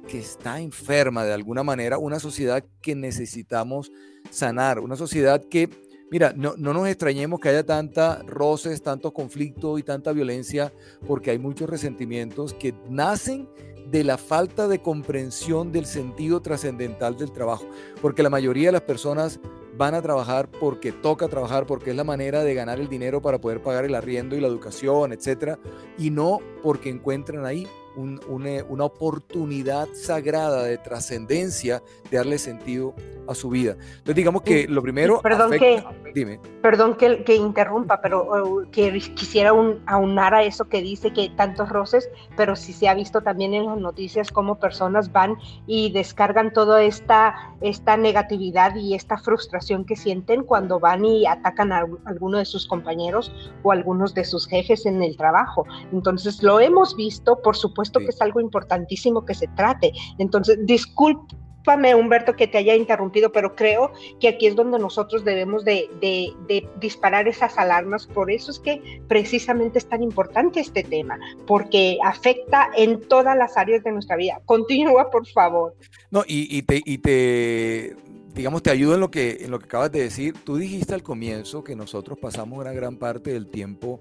que 0.09 0.19
está 0.19 0.61
enferma 0.61 1.25
de 1.25 1.33
alguna 1.33 1.63
manera, 1.63 1.99
una 1.99 2.21
sociedad 2.21 2.65
que 2.81 2.95
necesitamos 2.95 3.93
sanar, 4.31 4.81
una 4.81 4.97
sociedad 4.97 5.43
que, 5.45 5.69
mira, 6.11 6.33
no, 6.37 6.57
nos 6.57 6.89
extrañemos 6.89 7.41
que 7.41 7.49
haya 7.49 7.65
tanta 7.65 8.23
roces, 8.27 8.83
tanto 8.83 9.13
conflicto 9.13 9.79
y 9.79 9.83
tanta 9.83 10.13
violencia, 10.13 10.73
porque 11.07 11.31
hay 11.31 11.39
muchos 11.39 11.69
resentimientos 11.69 12.55
que 12.55 12.75
nacen 12.89 13.49
de 13.91 14.05
la 14.05 14.19
falta 14.19 14.69
de 14.69 14.81
comprensión 14.81 15.73
del 15.73 15.87
sentido 15.87 16.41
trascendental 16.41 17.17
del 17.17 17.33
trabajo, 17.33 17.67
porque 18.01 18.23
la 18.23 18.31
mayoría 18.31 18.69
de 18.69 18.73
las 18.73 18.83
personas 18.83 19.41
van 19.77 19.95
a 19.95 20.03
trabajar 20.03 20.49
porque 20.49 20.93
toca 20.93 21.27
trabajar, 21.29 21.67
porque 21.67 21.91
es 21.91 21.97
la 21.97 22.05
manera 22.05 22.45
de 22.45 22.55
ganar 22.55 22.79
el 22.79 22.89
dinero 22.89 23.23
para 23.23 23.41
poder 23.41 23.63
pagar 23.63 23.85
el 23.85 23.95
arriendo 23.95 24.37
y 24.37 24.41
la 24.41 24.47
educación, 24.47 25.13
etcétera, 25.13 25.59
y 25.99 26.11
no 26.11 26.39
porque 26.63 26.91
encuentran 26.91 27.47
ahí 27.47 27.67
una, 27.97 28.85
oportunidad 28.85 29.89
sagrada 29.95 30.65
de 30.65 30.79
trascendencia 30.79 31.83
de 32.11 32.17
darle 32.17 32.39
sentido 32.39 32.95
a 33.29 33.35
su 33.35 33.51
vida. 33.51 33.73
Entonces 33.73 34.15
digamos 34.15 34.43
que 34.43 34.67
lo 34.69 34.83
primero... 34.83 35.21
Perdón, 35.21 35.53
que, 35.53 35.85
dime. 36.15 36.41
Perdón 36.63 36.97
que, 36.97 37.23
que 37.25 37.37
interrumpa, 37.37 38.01
pero 38.01 38.67
que 38.73 38.99
quisiera 39.15 39.51
aunar 39.87 40.35
a 40.35 40.43
eso 40.43 40.69
que 40.69 40.83
dice 40.83 41.13
que 41.13 41.31
tantos 41.37 41.69
roces, 41.69 42.09
pero 42.37 42.57
sí 42.57 42.73
se 42.73 42.89
ha 42.89 42.95
visto 42.95 43.23
también 43.23 43.55
en 43.55 43.67
las 43.67 43.79
noticias 43.79 44.31
cómo 44.31 44.59
personas 44.59 45.13
van 45.13 45.37
y 45.67 45.93
descargan 45.93 46.53
toda 46.53 46.83
esta, 46.83 47.35
esta 47.61 47.97
negatividad 47.97 48.75
y 48.77 48.95
esta 48.95 49.19
frustración 49.19 49.85
que 49.85 49.97
sienten 49.97 50.43
cuando 50.43 50.81
van 50.81 51.05
y 51.05 51.27
atacan 51.27 51.73
a 51.73 51.87
alguno 52.07 52.39
de 52.39 52.45
sus 52.45 52.67
compañeros 52.67 53.33
o 53.63 53.73
algunos 53.73 54.15
de 54.15 54.25
sus 54.25 54.47
jefes 54.47 54.87
en 54.87 55.03
el 55.03 55.17
trabajo. 55.17 55.65
Entonces 55.93 56.43
lo 56.43 56.61
hemos 56.61 56.97
visto, 56.97 57.41
por 57.43 57.57
supuesto, 57.57 57.80
que 58.01 58.07
es 58.07 58.21
algo 58.21 58.41
importantísimo 58.41 59.25
que 59.25 59.35
se 59.35 59.47
trate. 59.49 59.93
Entonces, 60.19 60.59
discúlpame, 60.63 61.95
Humberto, 61.95 62.35
que 62.35 62.47
te 62.47 62.59
haya 62.59 62.75
interrumpido, 62.75 63.33
pero 63.33 63.55
creo 63.55 63.93
que 64.19 64.29
aquí 64.29 64.47
es 64.47 64.57
donde 64.57 64.79
nosotros 64.79 65.25
debemos 65.25 65.65
de, 65.65 65.89
disparar 66.81 67.29
esas 67.29 67.57
alarmas. 67.57 68.07
Por 68.07 68.31
eso 68.31 68.51
es 68.51 68.59
que 68.59 69.01
precisamente 69.09 69.79
es 69.79 69.89
tan 69.89 70.03
importante 70.03 70.61
este 70.61 70.83
tema, 70.83 71.19
porque 71.47 71.99
afecta 72.05 72.71
en 72.77 73.01
todas 73.09 73.37
las 73.37 73.57
áreas 73.57 73.83
de 73.85 73.93
nuestra 73.93 74.17
vida. 74.17 74.41
Continúa, 74.45 75.11
por 75.11 75.27
favor. 75.27 75.75
No, 76.11 76.25
y, 76.27 76.63
te, 76.63 76.83
y 76.85 76.99
te 76.99 77.97
digamos, 78.35 78.63
te 78.63 78.71
ayudo 78.71 78.95
en 78.95 79.01
lo 79.01 79.11
que 79.11 79.39
en 79.41 79.51
lo 79.51 79.59
que 79.59 79.67
acabas 79.67 79.93
de 79.93 80.03
decir. 80.03 80.35
Tú 80.45 80.57
dijiste 80.57 80.95
al 80.95 81.03
comienzo 81.03 81.65
que 81.65 81.77
nosotros 81.77 82.19
pasamos 82.19 82.59
una 82.59 82.73
gran 82.73 82.97
parte 82.97 83.33
del 83.33 83.49
tiempo 83.49 84.01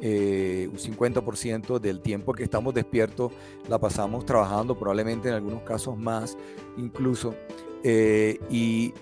eh, 0.00 0.68
un 0.70 0.76
50% 0.76 1.78
del 1.78 2.00
tiempo 2.00 2.34
que 2.34 2.42
estamos 2.42 2.74
despiertos 2.74 3.32
la 3.68 3.78
pasamos 3.78 4.26
trabajando, 4.26 4.78
probablemente 4.78 5.28
en 5.28 5.34
algunos 5.34 5.62
casos 5.62 5.96
más 5.96 6.36
incluso. 6.76 7.34
Eh, 7.82 8.38
y 8.50 8.92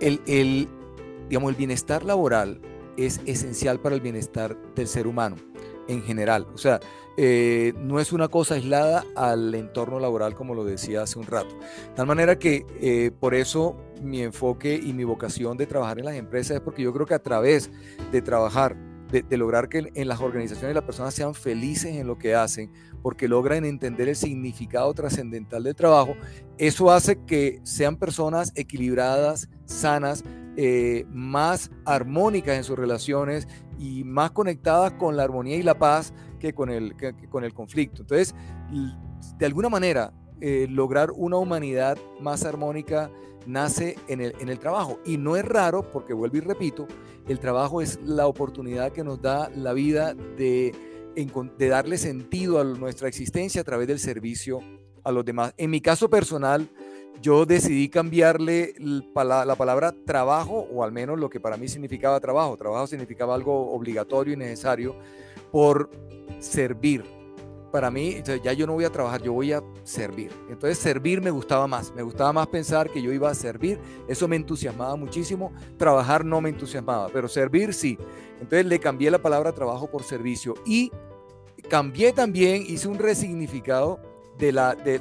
el, 0.00 0.20
el, 0.26 0.68
digamos, 1.28 1.50
el 1.50 1.56
bienestar 1.56 2.04
laboral 2.04 2.60
es 2.96 3.20
esencial 3.24 3.80
para 3.80 3.94
el 3.94 4.00
bienestar 4.00 4.56
del 4.74 4.86
ser 4.86 5.06
humano 5.06 5.36
en 5.90 6.02
general. 6.02 6.46
O 6.54 6.58
sea, 6.58 6.80
eh, 7.16 7.74
no 7.76 8.00
es 8.00 8.12
una 8.12 8.28
cosa 8.28 8.54
aislada 8.54 9.04
al 9.14 9.54
entorno 9.54 10.00
laboral, 10.00 10.34
como 10.34 10.54
lo 10.54 10.64
decía 10.64 11.02
hace 11.02 11.18
un 11.18 11.26
rato. 11.26 11.54
De 11.54 11.94
tal 11.96 12.06
manera 12.06 12.38
que 12.38 13.12
por 13.20 13.34
eso 13.34 13.76
mi 14.02 14.22
enfoque 14.22 14.80
y 14.82 14.92
mi 14.92 15.04
vocación 15.04 15.56
de 15.56 15.66
trabajar 15.66 15.98
en 15.98 16.06
las 16.06 16.14
empresas 16.14 16.56
es 16.56 16.60
porque 16.60 16.82
yo 16.82 16.92
creo 16.92 17.06
que 17.06 17.14
a 17.14 17.22
través 17.22 17.70
de 18.10 18.22
trabajar 18.22 18.76
de, 19.10 19.36
lograr 19.36 19.68
que 19.68 19.90
en 19.94 20.08
las 20.08 20.20
organizaciones 20.20 20.74
las 20.74 20.84
personas 20.84 21.14
sean 21.14 21.34
felices 21.34 21.96
en 21.96 22.06
lo 22.06 22.18
que 22.18 22.34
hacen, 22.34 22.70
porque 23.02 23.28
logran 23.28 23.64
entender 23.64 24.08
el 24.08 24.16
significado 24.16 24.92
trascendental 24.94 25.64
del 25.64 25.74
trabajo, 25.74 26.14
eso 26.58 26.90
hace 26.90 27.24
que 27.24 27.60
sean 27.64 27.96
personas 27.96 28.52
equilibradas, 28.54 29.48
sanas, 29.64 30.24
eh, 30.56 31.06
más 31.10 31.70
armónicas 31.84 32.56
en 32.56 32.64
sus 32.64 32.78
relaciones 32.78 33.48
y 33.78 34.04
más 34.04 34.32
conectadas 34.32 34.92
con 34.94 35.16
la 35.16 35.22
armonía 35.22 35.56
y 35.56 35.62
la 35.62 35.78
paz 35.78 36.12
que 36.38 36.52
con 36.52 36.70
el, 36.70 36.94
con 37.28 37.44
el 37.44 37.54
conflicto. 37.54 38.02
Entonces, 38.02 38.34
de 39.38 39.46
alguna 39.46 39.68
manera, 39.68 40.12
eh, 40.40 40.66
lograr 40.70 41.10
una 41.12 41.36
humanidad 41.36 41.98
más 42.20 42.44
armónica 42.44 43.10
nace 43.46 43.96
en 44.08 44.20
el, 44.20 44.34
en 44.40 44.48
el 44.48 44.58
trabajo. 44.58 44.98
Y 45.04 45.16
no 45.18 45.36
es 45.36 45.44
raro, 45.44 45.90
porque 45.90 46.14
vuelvo 46.14 46.38
y 46.38 46.40
repito, 46.40 46.86
el 47.28 47.38
trabajo 47.38 47.80
es 47.80 48.00
la 48.02 48.26
oportunidad 48.26 48.92
que 48.92 49.04
nos 49.04 49.20
da 49.20 49.50
la 49.50 49.72
vida 49.72 50.14
de, 50.14 50.74
de 51.14 51.68
darle 51.68 51.98
sentido 51.98 52.60
a 52.60 52.64
nuestra 52.64 53.08
existencia 53.08 53.60
a 53.60 53.64
través 53.64 53.86
del 53.88 53.98
servicio 53.98 54.60
a 55.04 55.12
los 55.12 55.24
demás. 55.24 55.54
En 55.56 55.70
mi 55.70 55.80
caso 55.80 56.08
personal, 56.10 56.70
yo 57.20 57.44
decidí 57.44 57.88
cambiarle 57.88 58.74
la 58.78 59.54
palabra 59.56 59.94
trabajo, 60.04 60.66
o 60.72 60.82
al 60.82 60.92
menos 60.92 61.18
lo 61.18 61.28
que 61.28 61.40
para 61.40 61.56
mí 61.56 61.68
significaba 61.68 62.18
trabajo. 62.20 62.56
Trabajo 62.56 62.86
significaba 62.86 63.34
algo 63.34 63.72
obligatorio 63.72 64.34
y 64.34 64.36
necesario 64.36 64.96
por 65.50 65.90
servir 66.38 67.04
para 67.70 67.90
mí, 67.90 68.20
ya 68.42 68.52
yo 68.52 68.66
no 68.66 68.72
voy 68.72 68.84
a 68.84 68.90
trabajar, 68.90 69.22
yo 69.22 69.32
voy 69.32 69.52
a 69.52 69.62
servir. 69.84 70.30
Entonces 70.48 70.78
servir 70.78 71.20
me 71.20 71.30
gustaba 71.30 71.66
más, 71.66 71.94
me 71.94 72.02
gustaba 72.02 72.32
más 72.32 72.48
pensar 72.48 72.90
que 72.90 73.00
yo 73.00 73.12
iba 73.12 73.30
a 73.30 73.34
servir, 73.34 73.78
eso 74.08 74.26
me 74.26 74.36
entusiasmaba 74.36 74.96
muchísimo, 74.96 75.52
trabajar 75.76 76.24
no 76.24 76.40
me 76.40 76.48
entusiasmaba, 76.48 77.08
pero 77.12 77.28
servir 77.28 77.72
sí. 77.72 77.96
Entonces 78.40 78.66
le 78.66 78.78
cambié 78.80 79.10
la 79.10 79.22
palabra 79.22 79.52
trabajo 79.52 79.88
por 79.88 80.02
servicio 80.02 80.54
y 80.66 80.90
cambié 81.68 82.12
también, 82.12 82.64
hice 82.66 82.88
un 82.88 82.98
resignificado 82.98 84.00
de 84.36 84.52
la, 84.52 84.74
de, 84.74 84.98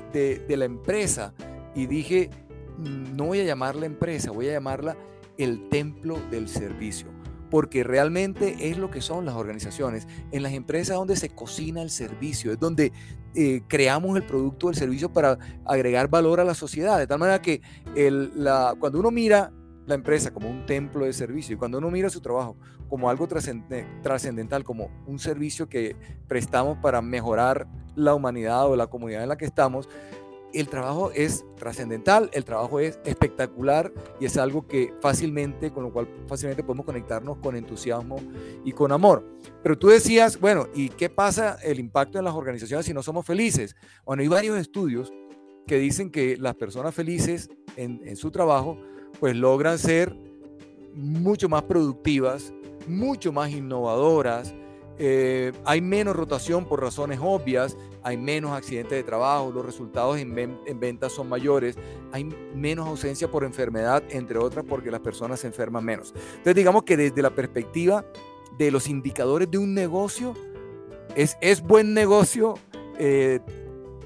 de 0.47 0.57
la 0.57 0.65
empresa 0.65 1.33
y 1.75 1.85
dije, 1.87 2.29
no 2.77 3.25
voy 3.25 3.41
a 3.41 3.43
llamarla 3.43 3.85
empresa, 3.85 4.31
voy 4.31 4.49
a 4.49 4.53
llamarla 4.53 4.97
el 5.37 5.69
templo 5.69 6.17
del 6.29 6.47
servicio 6.47 7.07
porque 7.49 7.83
realmente 7.83 8.69
es 8.69 8.77
lo 8.77 8.91
que 8.91 9.01
son 9.01 9.25
las 9.25 9.35
organizaciones. 9.35 10.07
En 10.31 10.43
las 10.43 10.53
empresas 10.53 10.95
donde 10.95 11.15
se 11.15 11.29
cocina 11.29 11.81
el 11.81 11.89
servicio, 11.89 12.51
es 12.51 12.59
donde 12.59 12.91
eh, 13.35 13.61
creamos 13.67 14.15
el 14.17 14.23
producto 14.23 14.67
del 14.67 14.75
servicio 14.75 15.11
para 15.11 15.37
agregar 15.65 16.09
valor 16.09 16.39
a 16.39 16.43
la 16.43 16.53
sociedad. 16.53 16.97
De 16.97 17.07
tal 17.07 17.19
manera 17.19 17.41
que 17.41 17.61
la, 17.95 18.75
cuando 18.79 18.99
uno 18.99 19.11
mira 19.11 19.51
la 19.85 19.95
empresa 19.95 20.31
como 20.31 20.49
un 20.49 20.65
templo 20.67 21.05
de 21.05 21.13
servicio 21.13 21.55
y 21.55 21.57
cuando 21.57 21.79
uno 21.79 21.89
mira 21.89 22.09
su 22.09 22.21
trabajo 22.21 22.55
como 22.87 23.09
algo 23.09 23.27
trascendental, 23.27 24.63
como 24.63 24.89
un 25.05 25.19
servicio 25.19 25.69
que 25.69 25.95
prestamos 26.27 26.77
para 26.79 27.01
mejorar 27.01 27.67
la 27.95 28.15
humanidad 28.15 28.67
o 28.67 28.75
la 28.75 28.87
comunidad 28.87 29.23
en 29.23 29.29
la 29.29 29.37
que 29.37 29.45
estamos, 29.45 29.89
el 30.53 30.67
trabajo 30.67 31.11
es 31.11 31.45
trascendental, 31.57 32.29
el 32.33 32.45
trabajo 32.45 32.79
es 32.79 32.99
espectacular 33.05 33.91
y 34.19 34.25
es 34.25 34.37
algo 34.37 34.67
que 34.67 34.93
fácilmente, 35.01 35.71
con 35.71 35.83
lo 35.83 35.93
cual 35.93 36.07
fácilmente 36.27 36.63
podemos 36.63 36.85
conectarnos 36.85 37.37
con 37.37 37.55
entusiasmo 37.55 38.17
y 38.65 38.71
con 38.71 38.91
amor. 38.91 39.25
Pero 39.61 39.77
tú 39.77 39.87
decías, 39.87 40.39
bueno, 40.39 40.67
¿y 40.73 40.89
qué 40.89 41.09
pasa 41.09 41.57
el 41.63 41.79
impacto 41.79 42.17
en 42.17 42.25
las 42.25 42.33
organizaciones 42.33 42.85
si 42.85 42.93
no 42.93 43.03
somos 43.03 43.25
felices? 43.25 43.75
Bueno, 44.05 44.21
hay 44.21 44.27
varios 44.27 44.57
estudios 44.57 45.13
que 45.67 45.77
dicen 45.77 46.09
que 46.09 46.35
las 46.37 46.55
personas 46.55 46.95
felices 46.95 47.49
en, 47.75 48.15
su 48.15 48.31
trabajo, 48.31 48.77
pues 49.19 49.35
logran 49.35 49.77
ser 49.77 50.15
mucho 50.95 51.47
más 51.47 51.63
productivas, 51.63 52.51
mucho 52.87 53.31
más 53.31 53.51
innovadoras, 53.51 54.55
eh, 54.97 55.53
hay 55.63 55.79
menos 55.79 56.15
rotación 56.15 56.65
por 56.65 56.81
razones 56.81 57.19
obvias, 57.21 57.77
hay 58.03 58.17
menos 58.17 58.51
accidentes 58.51 58.97
de 58.97 59.03
trabajo, 59.03 59.51
los 59.51 59.65
resultados 59.65 60.17
en, 60.17 60.33
ventas 60.79 61.11
son 61.11 61.29
mayores, 61.29 61.77
hay 62.11 62.23
menos 62.55 62.87
ausencia 62.87 63.29
por 63.29 63.43
enfermedad, 63.43 64.03
entre 64.09 64.37
otras 64.37 64.65
porque 64.67 64.91
las 64.91 65.01
personas 65.01 65.39
se 65.39 65.47
enferman 65.47 65.83
menos. 65.83 66.13
Entonces 66.15 66.55
digamos 66.55 66.83
que 66.83 66.97
desde 66.97 67.21
la 67.21 67.29
perspectiva 67.29 68.05
de 68.57 68.71
los 68.71 68.87
indicadores 68.87 69.49
de 69.49 69.57
un 69.57 69.73
negocio, 69.73 70.33
es, 71.15 71.37
es 71.41 71.61
buen 71.61 71.93
negocio 71.93 72.55
eh, 72.97 73.39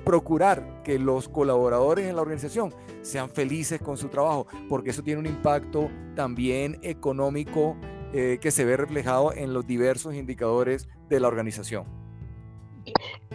procurar 0.05 0.83
que 0.83 1.00
los 1.00 1.29
colaboradores 1.29 2.07
en 2.07 2.15
la 2.15 2.21
organización 2.21 2.73
sean 3.01 3.29
felices 3.29 3.81
con 3.81 3.97
su 3.97 4.09
trabajo, 4.09 4.47
porque 4.69 4.91
eso 4.91 5.03
tiene 5.03 5.19
un 5.19 5.25
impacto 5.25 5.89
también 6.15 6.79
económico 6.81 7.75
eh, 8.13 8.38
que 8.41 8.51
se 8.51 8.65
ve 8.65 8.77
reflejado 8.77 9.33
en 9.33 9.53
los 9.53 9.65
diversos 9.65 10.13
indicadores 10.13 10.88
de 11.09 11.19
la 11.19 11.27
organización. 11.27 12.02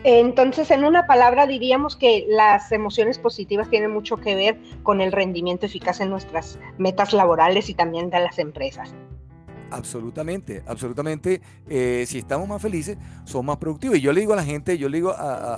Entonces, 0.05 0.71
en 0.71 0.85
una 0.85 1.07
palabra 1.07 1.47
diríamos 1.47 1.97
que 1.97 2.25
las 2.29 2.71
emociones 2.71 3.19
positivas 3.19 3.69
tienen 3.69 3.91
mucho 3.91 4.17
que 4.17 4.35
ver 4.35 4.59
con 4.83 5.01
el 5.01 5.13
rendimiento 5.13 5.67
eficaz 5.67 6.01
en 6.01 6.11
nuestras 6.11 6.59
metas 6.79 7.13
laborales 7.13 7.69
y 7.69 7.75
también 7.75 8.11
de 8.11 8.21
las 8.21 8.39
empresas. 8.39 8.95
Absolutamente, 9.71 10.63
absolutamente. 10.67 11.41
Eh, 11.69 12.05
si 12.07 12.19
estamos 12.19 12.49
más 12.49 12.61
felices, 12.61 12.97
somos 13.25 13.45
más 13.45 13.57
productivos. 13.59 13.99
Y 13.99 14.01
yo 14.01 14.13
le 14.13 14.21
digo 14.21 14.33
a 14.33 14.37
la 14.37 14.45
gente, 14.45 14.79
yo 14.79 14.89
le 14.89 14.99
digo, 14.99 15.15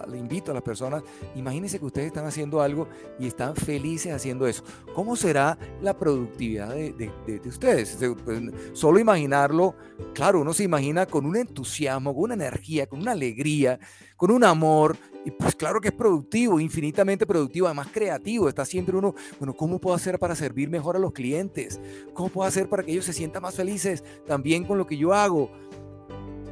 le 0.09 0.19
invito 0.19 0.51
a 0.51 0.55
las 0.55 0.63
personas, 0.63 1.03
imagínense 1.37 1.79
que 1.79 1.85
ustedes 1.85 2.09
están 2.09 2.27
haciendo 2.27 2.61
algo 2.61 2.89
y 3.19 3.27
están 3.27 3.55
felices 3.55 4.13
haciendo 4.13 4.47
eso. 4.47 4.65
¿Cómo 4.95 5.17
será 5.17 5.59
la 5.81 5.97
productividad 5.97 6.75
de, 6.75 7.41
ustedes? 7.47 7.99
Pues, 8.25 8.43
solo 8.73 8.99
imaginarlo, 8.99 9.77
claro, 10.13 10.41
uno 10.41 10.53
se 10.53 10.65
imagina 10.65 11.07
con 11.07 11.27
un 11.27 11.37
entusiasmo, 11.37 12.15
con 12.15 12.25
una 12.25 12.35
energía, 12.35 12.87
con 12.87 13.01
una 13.01 13.13
alegría, 13.13 13.79
con 14.21 14.31
un 14.31 14.45
amor, 14.45 14.99
y 15.25 15.31
pues 15.31 15.55
claro 15.55 15.81
que 15.81 15.89
es 15.89 15.95
productivo, 15.95 16.61
infinitamente 16.61 17.25
productivo, 17.25 17.69
además 17.69 17.89
creativo. 17.91 18.51
Está 18.51 18.67
siempre 18.67 18.95
uno, 18.95 19.15
bueno, 19.39 19.55
¿cómo 19.55 19.79
puedo 19.79 19.97
hacer 19.97 20.19
para 20.19 20.35
servir 20.35 20.69
mejor 20.69 20.95
a 20.95 20.99
los 20.99 21.13
clientes? 21.13 21.81
¿Cómo 22.13 22.29
puedo 22.29 22.47
hacer 22.47 22.69
para 22.69 22.83
que 22.83 22.93
ellos 22.93 23.07
se 23.07 23.15
sientan 23.15 23.41
más 23.41 23.55
felices 23.55 24.05
también 24.27 24.65
con 24.65 24.77
lo 24.77 24.87
que 24.87 24.99
yo 24.99 25.15
hago? 25.15 25.51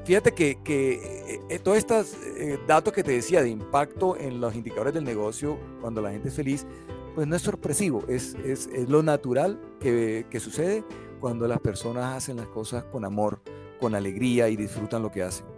Fíjate 0.07 0.33
que, 0.33 0.59
que 0.64 0.94
eh, 0.94 1.40
eh, 1.50 1.59
todos 1.59 1.76
estos 1.76 2.14
eh, 2.38 2.59
datos 2.66 2.94
que 2.94 3.02
te 3.02 3.12
decía 3.12 3.42
de 3.42 3.50
impacto 3.50 4.16
en 4.16 4.40
los 4.40 4.54
indicadores 4.54 4.94
del 4.94 5.04
negocio 5.04 5.59
cuando 5.83 6.00
la 6.00 6.11
gente 6.11 6.28
es 6.28 6.35
feliz, 6.35 6.66
pues 7.14 7.26
no 7.26 7.37
es 7.37 7.42
sorpresivo, 7.42 8.02
es, 8.09 8.35
es, 8.46 8.70
es 8.72 8.88
lo 8.88 9.02
natural 9.02 9.61
que, 9.78 10.24
que 10.31 10.40
sucede 10.40 10.85
cuando 11.20 11.46
las 11.46 11.61
personas 11.61 12.16
hacen 12.16 12.38
las 12.38 12.46
cosas 12.46 12.85
con 12.85 13.04
amor, 13.04 13.42
con 13.78 13.94
alegría 13.94 14.48
y 14.48 14.57
disfrutan 14.57 15.02
lo 15.02 15.11
que 15.11 15.22
hacen. 15.22 15.57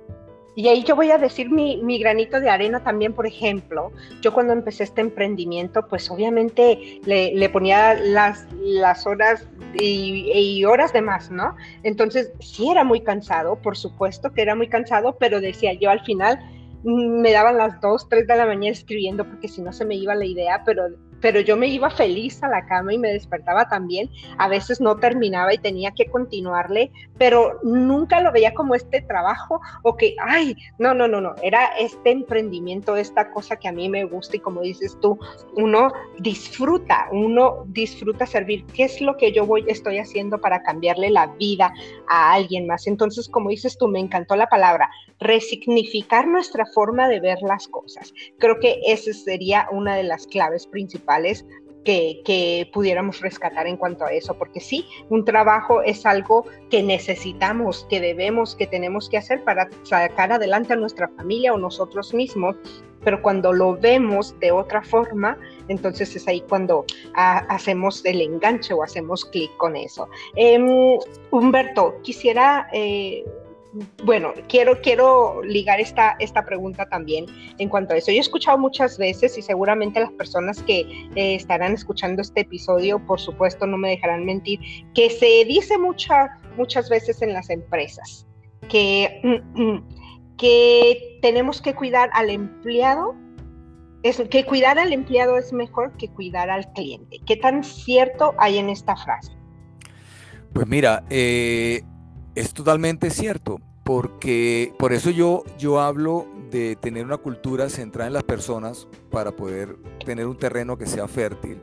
Y 0.56 0.68
ahí 0.68 0.82
yo 0.82 0.96
voy 0.96 1.10
a 1.10 1.18
decir 1.18 1.48
mi, 1.48 1.98
granito 1.98 2.40
de 2.40 2.50
arena 2.50 2.82
también, 2.82 3.12
por 3.12 3.26
ejemplo, 3.26 3.92
yo 4.20 4.32
cuando 4.32 4.52
empecé 4.52 4.84
este 4.84 5.00
emprendimiento, 5.00 5.86
pues 5.86 6.10
obviamente 6.10 7.00
le, 7.04 7.48
ponía 7.50 7.94
las, 7.94 8.46
las 8.60 9.06
horas 9.06 9.48
y, 9.74 10.30
y, 10.34 10.64
horas 10.64 10.92
de 10.92 11.02
más, 11.02 11.30
¿no? 11.30 11.54
Entonces 11.84 12.32
sí 12.40 12.68
era 12.68 12.82
muy 12.82 13.00
cansado, 13.00 13.56
por 13.56 13.76
supuesto 13.76 14.32
que 14.32 14.42
era 14.42 14.54
muy 14.56 14.68
cansado, 14.68 15.16
pero 15.18 15.40
decía 15.40 15.72
yo 15.74 15.90
al 15.90 16.00
final, 16.04 16.40
mm, 16.82 17.20
me 17.20 17.32
daban 17.32 17.56
las 17.56 17.80
2, 17.80 18.08
3 18.08 18.26
de 18.26 18.36
la 18.36 18.46
mañana 18.46 18.72
escribiendo 18.72 19.24
porque 19.24 19.48
si 19.48 19.62
no 19.62 19.72
se 19.72 19.84
me 19.84 19.94
iba 19.94 20.14
la 20.14 20.26
idea, 20.26 20.62
pero 20.64 20.88
pero 21.20 21.40
yo 21.40 21.56
me 21.56 21.68
iba 21.68 21.90
feliz 21.90 22.42
a 22.42 22.48
la 22.48 22.66
cama 22.66 22.94
y 22.94 22.98
me 22.98 23.12
despertaba 23.12 23.68
también. 23.68 24.10
A 24.38 24.48
veces 24.48 24.80
no 24.80 24.96
terminaba 24.96 25.52
y 25.54 25.58
tenía 25.58 25.92
que 25.92 26.06
continuarle, 26.06 26.90
pero 27.18 27.60
nunca 27.62 28.20
lo 28.20 28.32
veía 28.32 28.54
como 28.54 28.74
este 28.74 29.02
trabajo 29.02 29.60
o 29.82 29.96
que, 29.96 30.16
ay, 30.20 30.56
no, 30.78 30.94
no, 30.94 31.06
no, 31.08 31.20
no, 31.20 31.34
era 31.42 31.66
este 31.78 32.10
emprendimiento, 32.10 32.96
esta 32.96 33.30
cosa 33.30 33.56
que 33.56 33.68
a 33.68 33.72
mí 33.72 33.88
me 33.88 34.04
gusta 34.04 34.36
y 34.36 34.40
como 34.40 34.62
dices 34.62 34.96
tú, 35.00 35.18
uno 35.54 35.92
disfruta, 36.18 37.08
uno 37.12 37.64
disfruta 37.66 38.26
servir. 38.26 38.64
¿Qué 38.66 38.84
es 38.84 39.00
lo 39.00 39.16
que 39.16 39.32
yo 39.32 39.46
voy, 39.46 39.64
estoy 39.68 39.98
haciendo 39.98 40.38
para 40.38 40.62
cambiarle 40.62 41.10
la 41.10 41.26
vida 41.26 41.72
a 42.08 42.32
alguien 42.32 42.66
más? 42.66 42.86
Entonces, 42.86 43.28
como 43.28 43.50
dices 43.50 43.76
tú, 43.78 43.88
me 43.88 44.00
encantó 44.00 44.36
la 44.36 44.48
palabra, 44.48 44.88
resignificar 45.18 46.26
nuestra 46.26 46.64
forma 46.66 47.08
de 47.08 47.20
ver 47.20 47.38
las 47.42 47.68
cosas. 47.68 48.12
Creo 48.38 48.58
que 48.58 48.80
esa 48.86 49.12
sería 49.12 49.68
una 49.70 49.96
de 49.96 50.04
las 50.04 50.26
claves 50.26 50.66
principales 50.66 51.09
que, 51.84 52.68
pudiéramos 52.72 53.20
rescatar 53.20 53.66
en 53.66 53.76
cuanto 53.76 54.04
a 54.04 54.12
eso, 54.12 54.34
porque 54.34 54.60
sí, 54.60 54.86
un 55.08 55.24
trabajo 55.24 55.82
es 55.82 56.06
algo 56.06 56.46
que 56.70 56.82
necesitamos, 56.82 57.86
que 57.88 58.00
debemos, 58.00 58.54
que 58.54 58.66
tenemos 58.66 59.08
que 59.08 59.18
hacer 59.18 59.42
para 59.44 59.68
sacar 59.82 60.32
adelante 60.32 60.72
a 60.72 60.76
nuestra 60.76 61.08
familia 61.08 61.52
o 61.52 61.58
nosotros 61.58 62.14
mismos, 62.14 62.56
pero 63.02 63.22
cuando 63.22 63.52
lo 63.52 63.76
vemos 63.76 64.38
de 64.40 64.52
otra 64.52 64.82
forma, 64.82 65.38
entonces 65.68 66.14
es 66.14 66.28
ahí 66.28 66.42
cuando 66.42 66.84
ah, 67.14 67.46
hacemos 67.48 68.04
el 68.04 68.20
enganche 68.20 68.74
o 68.74 68.82
hacemos 68.82 69.24
clic 69.24 69.50
con 69.56 69.74
eso. 69.74 70.08
Em, 70.36 70.98
Humberto, 71.30 71.96
quisiera... 72.02 72.68
Eh, 72.72 73.24
bueno, 74.04 74.32
quiero, 74.48 74.80
quiero 74.80 75.42
ligar 75.42 75.80
esta, 75.80 76.16
esta 76.18 76.44
pregunta 76.44 76.88
también 76.88 77.26
en 77.58 77.68
cuanto 77.68 77.94
a 77.94 77.96
eso. 77.96 78.10
Yo 78.10 78.18
he 78.18 78.20
escuchado 78.20 78.58
muchas 78.58 78.98
veces 78.98 79.38
y 79.38 79.42
seguramente 79.42 80.00
las 80.00 80.12
personas 80.12 80.62
que 80.62 80.80
eh, 81.14 81.34
estarán 81.34 81.74
escuchando 81.74 82.22
este 82.22 82.40
episodio, 82.40 82.98
por 83.06 83.20
supuesto, 83.20 83.66
no 83.66 83.76
me 83.76 83.90
dejarán 83.90 84.24
mentir, 84.24 84.60
que 84.94 85.10
se 85.10 85.44
dice 85.44 85.76
muchas 85.78 86.90
veces 86.90 87.22
en 87.22 87.32
las 87.32 87.50
empresas 87.50 88.26
que, 88.68 89.20
mm, 89.22 89.62
mm, 89.62 89.88
que 90.36 91.18
tenemos 91.22 91.60
que 91.60 91.74
cuidar 91.74 92.10
al 92.14 92.30
empleado, 92.30 93.14
es, 94.02 94.20
que 94.30 94.44
cuidar 94.44 94.78
al 94.78 94.92
empleado 94.92 95.36
es 95.36 95.52
mejor 95.52 95.96
que 95.96 96.08
cuidar 96.08 96.50
al 96.50 96.72
cliente. 96.72 97.18
¿Qué 97.26 97.36
tan 97.36 97.62
cierto 97.62 98.34
hay 98.38 98.58
en 98.58 98.70
esta 98.70 98.96
frase? 98.96 99.32
Pues 100.52 100.66
mira, 100.66 101.04
eh, 101.10 101.82
es 102.34 102.52
totalmente 102.52 103.10
cierto, 103.10 103.60
porque 103.84 104.72
por 104.78 104.92
eso 104.92 105.10
yo, 105.10 105.44
yo 105.58 105.80
hablo 105.80 106.26
de 106.50 106.76
tener 106.76 107.04
una 107.04 107.16
cultura 107.16 107.68
centrada 107.68 108.08
en 108.08 108.14
las 108.14 108.24
personas 108.24 108.86
para 109.10 109.32
poder 109.32 109.76
tener 110.04 110.26
un 110.26 110.36
terreno 110.36 110.76
que 110.76 110.86
sea 110.86 111.08
fértil, 111.08 111.60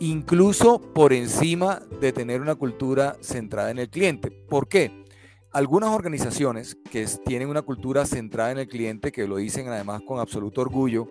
incluso 0.00 0.80
por 0.80 1.12
encima 1.12 1.82
de 2.00 2.12
tener 2.12 2.40
una 2.40 2.54
cultura 2.54 3.16
centrada 3.20 3.70
en 3.70 3.78
el 3.78 3.88
cliente. 3.88 4.30
¿Por 4.30 4.68
qué? 4.68 5.04
Algunas 5.50 5.90
organizaciones 5.90 6.76
que 6.90 7.06
tienen 7.24 7.48
una 7.48 7.62
cultura 7.62 8.04
centrada 8.06 8.52
en 8.52 8.58
el 8.58 8.68
cliente, 8.68 9.10
que 9.10 9.26
lo 9.26 9.36
dicen 9.36 9.68
además 9.68 10.02
con 10.06 10.20
absoluto 10.20 10.60
orgullo, 10.60 11.08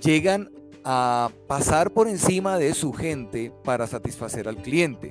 llegan 0.00 0.50
a 0.84 1.30
pasar 1.46 1.92
por 1.92 2.08
encima 2.08 2.58
de 2.58 2.72
su 2.74 2.92
gente 2.92 3.52
para 3.64 3.86
satisfacer 3.86 4.48
al 4.48 4.56
cliente. 4.56 5.10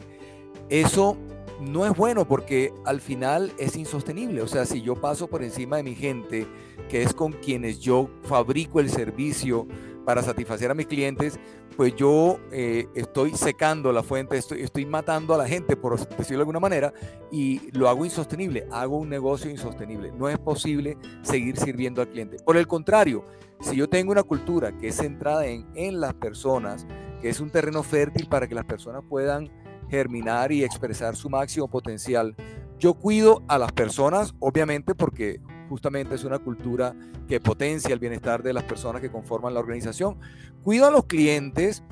Eso 0.69 1.17
no 1.59 1.85
es 1.85 1.95
bueno 1.95 2.27
porque 2.27 2.73
al 2.85 3.01
final 3.01 3.51
es 3.57 3.75
insostenible. 3.75 4.41
O 4.41 4.47
sea, 4.47 4.65
si 4.65 4.81
yo 4.81 4.95
paso 4.95 5.27
por 5.27 5.43
encima 5.43 5.77
de 5.77 5.83
mi 5.83 5.95
gente, 5.95 6.47
que 6.89 7.01
es 7.01 7.13
con 7.13 7.33
quienes 7.33 7.79
yo 7.79 8.09
fabrico 8.23 8.79
el 8.79 8.89
servicio 8.89 9.67
para 10.05 10.23
satisfacer 10.23 10.71
a 10.71 10.73
mis 10.73 10.87
clientes, 10.87 11.39
pues 11.77 11.95
yo 11.95 12.39
eh, 12.51 12.87
estoy 12.95 13.31
secando 13.35 13.91
la 13.93 14.03
fuente, 14.03 14.37
estoy, 14.37 14.61
estoy 14.61 14.85
matando 14.85 15.33
a 15.33 15.37
la 15.37 15.47
gente, 15.47 15.77
por 15.77 15.97
decirlo 15.99 16.39
de 16.39 16.41
alguna 16.41 16.59
manera, 16.59 16.93
y 17.31 17.69
lo 17.71 17.87
hago 17.87 18.05
insostenible, 18.05 18.67
hago 18.71 18.97
un 18.97 19.09
negocio 19.09 19.49
insostenible. 19.49 20.11
No 20.11 20.27
es 20.27 20.37
posible 20.39 20.97
seguir 21.21 21.57
sirviendo 21.57 22.01
al 22.01 22.09
cliente. 22.09 22.37
Por 22.43 22.57
el 22.57 22.67
contrario, 22.67 23.23
si 23.61 23.75
yo 23.75 23.87
tengo 23.87 24.11
una 24.11 24.23
cultura 24.23 24.77
que 24.77 24.87
es 24.87 24.95
centrada 24.95 25.45
en, 25.45 25.67
en 25.75 26.01
las 26.01 26.15
personas, 26.15 26.87
que 27.21 27.29
es 27.29 27.39
un 27.39 27.49
terreno 27.49 27.83
fértil 27.83 28.27
para 28.27 28.47
que 28.47 28.55
las 28.55 28.65
personas 28.65 29.03
puedan 29.07 29.49
germinar 29.89 30.51
y 30.51 30.63
expresar 30.63 31.15
su 31.15 31.29
máximo 31.29 31.67
potencial. 31.67 32.35
Yo 32.77 32.93
cuido 32.93 33.43
a 33.47 33.57
las 33.57 33.71
personas, 33.71 34.33
obviamente, 34.39 34.95
porque 34.95 35.41
justamente 35.67 36.15
es 36.15 36.23
una 36.23 36.39
cultura 36.39 36.95
que 37.27 37.39
potencia 37.39 37.93
el 37.93 37.99
bienestar 37.99 38.41
de 38.41 38.53
las 38.53 38.63
personas 38.63 39.01
que 39.01 39.11
conforman 39.11 39.53
la 39.53 39.59
organización. 39.59 40.17
Cuido 40.63 40.87
a 40.87 40.91
los 40.91 41.05
clientes 41.05 41.83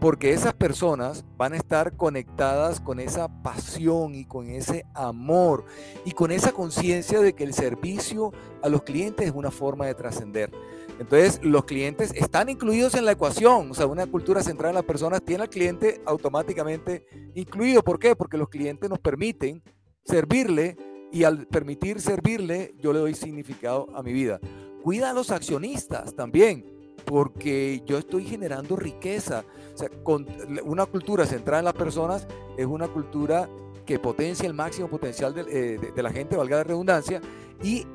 porque 0.00 0.34
esas 0.34 0.52
personas 0.52 1.24
van 1.38 1.54
a 1.54 1.56
estar 1.56 1.96
conectadas 1.96 2.78
con 2.78 3.00
esa 3.00 3.28
pasión 3.42 4.14
y 4.14 4.26
con 4.26 4.48
ese 4.48 4.84
amor 4.92 5.64
y 6.04 6.12
con 6.12 6.30
esa 6.30 6.52
conciencia 6.52 7.20
de 7.20 7.32
que 7.32 7.44
el 7.44 7.54
servicio 7.54 8.32
a 8.62 8.68
los 8.68 8.82
clientes 8.82 9.26
es 9.26 9.32
una 9.34 9.50
forma 9.50 9.86
de 9.86 9.94
trascender. 9.94 10.50
Entonces, 10.98 11.40
los 11.42 11.64
clientes 11.64 12.12
están 12.14 12.48
incluidos 12.48 12.94
en 12.94 13.04
la 13.04 13.12
ecuación. 13.12 13.70
O 13.70 13.74
sea, 13.74 13.86
una 13.86 14.06
cultura 14.06 14.42
centrada 14.42 14.70
en 14.70 14.76
las 14.76 14.84
personas 14.84 15.22
tiene 15.24 15.42
al 15.42 15.50
cliente 15.50 16.00
automáticamente 16.06 17.06
incluido. 17.34 17.82
¿Por 17.82 17.98
qué? 17.98 18.14
Porque 18.14 18.36
los 18.36 18.48
clientes 18.48 18.88
nos 18.88 19.00
permiten 19.00 19.62
servirle 20.04 20.76
y 21.12 21.24
al 21.24 21.46
permitir 21.46 22.00
servirle, 22.00 22.74
yo 22.78 22.92
le 22.92 22.98
doy 22.98 23.14
significado 23.14 23.88
a 23.94 24.02
mi 24.02 24.12
vida. 24.12 24.40
Cuida 24.82 25.10
a 25.10 25.12
los 25.12 25.30
accionistas 25.30 26.14
también, 26.14 26.64
porque 27.04 27.82
yo 27.86 27.98
estoy 27.98 28.24
generando 28.24 28.76
riqueza. 28.76 29.44
O 29.74 29.78
sea, 29.78 29.88
con 30.02 30.26
una 30.64 30.86
cultura 30.86 31.26
centrada 31.26 31.60
en 31.60 31.64
las 31.66 31.74
personas 31.74 32.26
es 32.56 32.66
una 32.66 32.88
cultura 32.88 33.48
que 33.86 33.98
potencia 33.98 34.46
el 34.46 34.54
máximo 34.54 34.88
potencial 34.88 35.34
de, 35.34 35.42
eh, 35.48 35.92
de 35.94 36.02
la 36.02 36.10
gente, 36.10 36.36
valga 36.36 36.56
la 36.56 36.64
redundancia, 36.64 37.20
y 37.62 37.86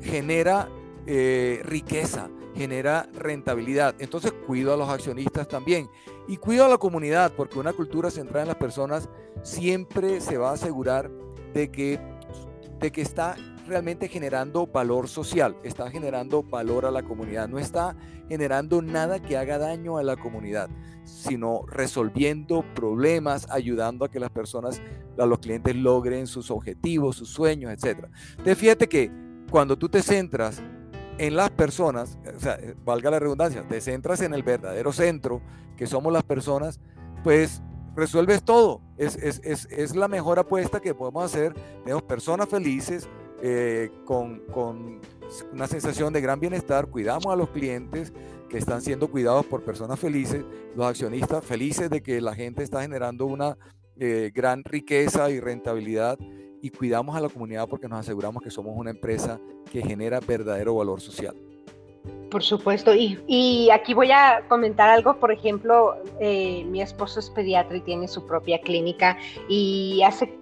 genera 0.00 0.68
eh, 1.06 1.60
riqueza, 1.64 2.30
genera 2.56 3.08
rentabilidad. 3.14 3.94
Entonces 3.98 4.32
cuido 4.46 4.74
a 4.74 4.76
los 4.76 4.88
accionistas 4.88 5.46
también 5.46 5.88
y 6.26 6.36
cuido 6.38 6.64
a 6.64 6.68
la 6.68 6.78
comunidad 6.78 7.32
porque 7.36 7.58
una 7.58 7.72
cultura 7.72 8.10
centrada 8.10 8.42
en 8.42 8.48
las 8.48 8.56
personas 8.56 9.08
siempre 9.42 10.20
se 10.20 10.38
va 10.38 10.50
a 10.50 10.54
asegurar 10.54 11.10
de 11.52 11.70
que, 11.70 12.00
de 12.80 12.90
que 12.90 13.02
está 13.02 13.36
realmente 13.66 14.08
generando 14.08 14.66
valor 14.66 15.08
social, 15.08 15.56
está 15.64 15.90
generando 15.90 16.42
valor 16.42 16.86
a 16.86 16.90
la 16.90 17.02
comunidad, 17.02 17.48
no 17.48 17.58
está 17.58 17.96
generando 18.28 18.82
nada 18.82 19.20
que 19.20 19.36
haga 19.36 19.58
daño 19.58 19.98
a 19.98 20.02
la 20.02 20.16
comunidad, 20.16 20.68
sino 21.04 21.62
resolviendo 21.66 22.64
problemas, 22.74 23.46
ayudando 23.50 24.04
a 24.04 24.10
que 24.10 24.20
las 24.20 24.30
personas, 24.30 24.80
a 25.18 25.26
los 25.26 25.38
clientes 25.38 25.74
logren 25.76 26.26
sus 26.26 26.50
objetivos, 26.50 27.16
sus 27.16 27.28
sueños, 27.28 27.72
etc. 27.72 28.06
Entonces 28.30 28.58
fíjate 28.58 28.88
que 28.88 29.10
cuando 29.50 29.76
tú 29.76 29.88
te 29.88 30.02
centras 30.02 30.62
en 31.18 31.36
las 31.36 31.50
personas, 31.50 32.18
o 32.36 32.40
sea, 32.40 32.54
eh, 32.54 32.74
valga 32.84 33.10
la 33.10 33.18
redundancia, 33.18 33.66
te 33.68 33.80
centras 33.80 34.20
en 34.20 34.34
el 34.34 34.42
verdadero 34.42 34.92
centro, 34.92 35.40
que 35.76 35.86
somos 35.86 36.12
las 36.12 36.22
personas, 36.22 36.80
pues 37.22 37.62
resuelves 37.94 38.42
todo. 38.42 38.80
Es, 38.98 39.16
es, 39.16 39.40
es, 39.44 39.66
es 39.70 39.96
la 39.96 40.08
mejor 40.08 40.38
apuesta 40.38 40.80
que 40.80 40.94
podemos 40.94 41.24
hacer. 41.24 41.54
Tenemos 41.82 42.02
personas 42.02 42.48
felices, 42.48 43.08
eh, 43.42 43.90
con, 44.04 44.40
con, 44.52 45.00
una 45.52 45.66
sensación 45.66 46.12
de 46.12 46.20
gran 46.20 46.38
bienestar, 46.38 46.86
cuidamos 46.86 47.26
a 47.26 47.36
los 47.36 47.50
clientes 47.50 48.12
que 48.48 48.58
están 48.58 48.80
siendo 48.80 49.10
cuidados 49.10 49.44
por 49.44 49.64
personas 49.64 49.98
felices, 49.98 50.44
los 50.76 50.86
accionistas 50.86 51.44
felices 51.44 51.90
de 51.90 52.00
que 52.00 52.20
la 52.20 52.34
gente 52.34 52.62
está 52.62 52.82
generando 52.82 53.26
una 53.26 53.58
eh, 53.98 54.30
gran 54.32 54.62
riqueza 54.62 55.30
y 55.30 55.40
rentabilidad 55.40 56.16
y 56.62 56.70
cuidamos 56.70 57.16
a 57.16 57.20
la 57.20 57.28
comunidad 57.28 57.68
porque 57.68 57.88
nos 57.88 58.00
aseguramos 58.00 58.42
que 58.42 58.50
somos 58.50 58.74
una 58.76 58.90
empresa 58.90 59.40
que 59.70 59.82
genera 59.82 60.20
verdadero 60.20 60.74
valor 60.74 61.00
social. 61.00 61.34
Por 62.30 62.42
supuesto, 62.42 62.94
y, 62.94 63.18
y 63.26 63.70
aquí 63.70 63.94
voy 63.94 64.10
a 64.10 64.42
comentar 64.48 64.88
algo, 64.88 65.18
por 65.18 65.32
ejemplo, 65.32 65.94
eh, 66.20 66.64
mi 66.64 66.82
esposo 66.82 67.20
es 67.20 67.30
pediatra 67.30 67.76
y 67.76 67.80
tiene 67.82 68.08
su 68.08 68.26
propia 68.26 68.60
clínica 68.60 69.16
y 69.48 70.02
hace 70.02 70.36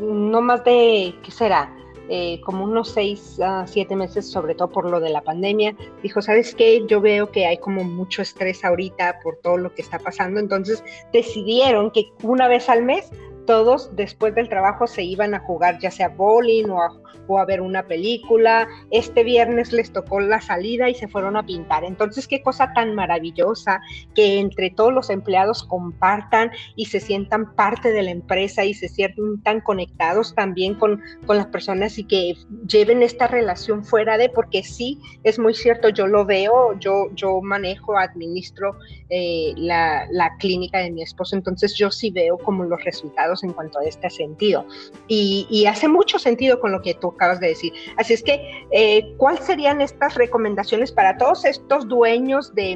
no 0.00 0.40
más 0.40 0.64
de, 0.64 1.14
¿qué 1.22 1.30
será? 1.30 1.72
Eh, 2.10 2.40
como 2.40 2.64
unos 2.64 2.88
seis 2.88 3.38
a 3.38 3.66
siete 3.66 3.94
meses, 3.94 4.30
sobre 4.30 4.54
todo 4.54 4.70
por 4.70 4.90
lo 4.90 4.98
de 4.98 5.10
la 5.10 5.20
pandemia, 5.20 5.76
dijo, 6.02 6.22
¿sabes 6.22 6.54
qué? 6.54 6.82
Yo 6.86 7.02
veo 7.02 7.30
que 7.30 7.46
hay 7.46 7.58
como 7.58 7.84
mucho 7.84 8.22
estrés 8.22 8.64
ahorita 8.64 9.20
por 9.22 9.36
todo 9.36 9.58
lo 9.58 9.74
que 9.74 9.82
está 9.82 9.98
pasando, 9.98 10.40
entonces 10.40 10.82
decidieron 11.12 11.90
que 11.90 12.06
una 12.22 12.48
vez 12.48 12.68
al 12.70 12.82
mes 12.82 13.10
todos 13.48 13.96
después 13.96 14.34
del 14.34 14.50
trabajo 14.50 14.86
se 14.86 15.02
iban 15.02 15.34
a 15.34 15.40
jugar 15.40 15.78
ya 15.78 15.90
sea 15.90 16.10
bowling 16.10 16.68
o 16.68 16.82
a, 16.82 16.90
a, 17.36 17.44
ver 17.44 17.60
una 17.60 17.86
película. 17.86 18.68
Este 18.90 19.24
viernes 19.24 19.72
les 19.72 19.92
tocó 19.92 20.20
la 20.20 20.40
salida 20.40 20.88
y 20.88 20.94
se 20.94 21.08
fueron 21.08 21.36
a 21.36 21.44
pintar. 21.44 21.84
Entonces, 21.84 22.26
qué 22.26 22.42
cosa 22.42 22.72
tan 22.72 22.94
maravillosa 22.94 23.80
que 24.14 24.38
entre 24.38 24.70
todos 24.70 24.92
los 24.92 25.10
empleados 25.10 25.64
compartan 25.64 26.50
y 26.76 26.86
se 26.86 27.00
sientan 27.00 27.54
parte 27.54 27.92
de 27.92 28.02
la 28.02 28.10
empresa 28.10 28.64
y 28.64 28.72
se 28.72 28.88
sientan 28.88 29.60
conectados 29.60 30.34
también 30.34 30.74
con, 30.74 31.02
con 31.26 31.36
las 31.36 31.46
personas 31.46 31.98
y 31.98 32.04
que 32.04 32.34
lleven 32.66 33.02
esta 33.02 33.26
relación 33.26 33.84
fuera 33.84 34.16
de, 34.16 34.28
porque 34.28 34.62
sí, 34.62 35.00
es 35.24 35.38
muy 35.38 35.54
cierto, 35.54 35.88
yo 35.88 36.06
lo 36.06 36.24
veo, 36.24 36.78
yo, 36.78 37.08
yo 37.14 37.40
manejo, 37.40 37.98
administro 37.98 38.76
eh, 39.10 39.52
la, 39.56 40.06
la 40.10 40.36
clínica 40.38 40.78
de 40.78 40.90
mi 40.90 41.02
esposo, 41.02 41.36
entonces 41.36 41.74
yo 41.74 41.90
sí 41.90 42.10
veo 42.10 42.38
como 42.38 42.64
los 42.64 42.82
resultados 42.84 43.42
en 43.42 43.52
cuanto 43.52 43.78
a 43.78 43.84
este 43.84 44.10
sentido. 44.10 44.66
Y, 45.06 45.66
hace 45.68 45.88
mucho 45.88 46.18
sentido 46.18 46.60
con 46.60 46.72
lo 46.72 46.80
que 46.80 46.94
tú 46.94 47.14
acabas 47.18 47.40
de 47.40 47.48
decir. 47.48 47.72
Así 47.96 48.14
es 48.14 48.22
que, 48.22 48.66
eh, 48.70 49.14
¿cuáles 49.16 49.44
serían 49.44 49.80
estas 49.80 50.14
recomendaciones 50.14 50.92
para 50.92 51.18
todos 51.18 51.44
estos 51.44 51.88
dueños 51.88 52.54
de 52.54 52.72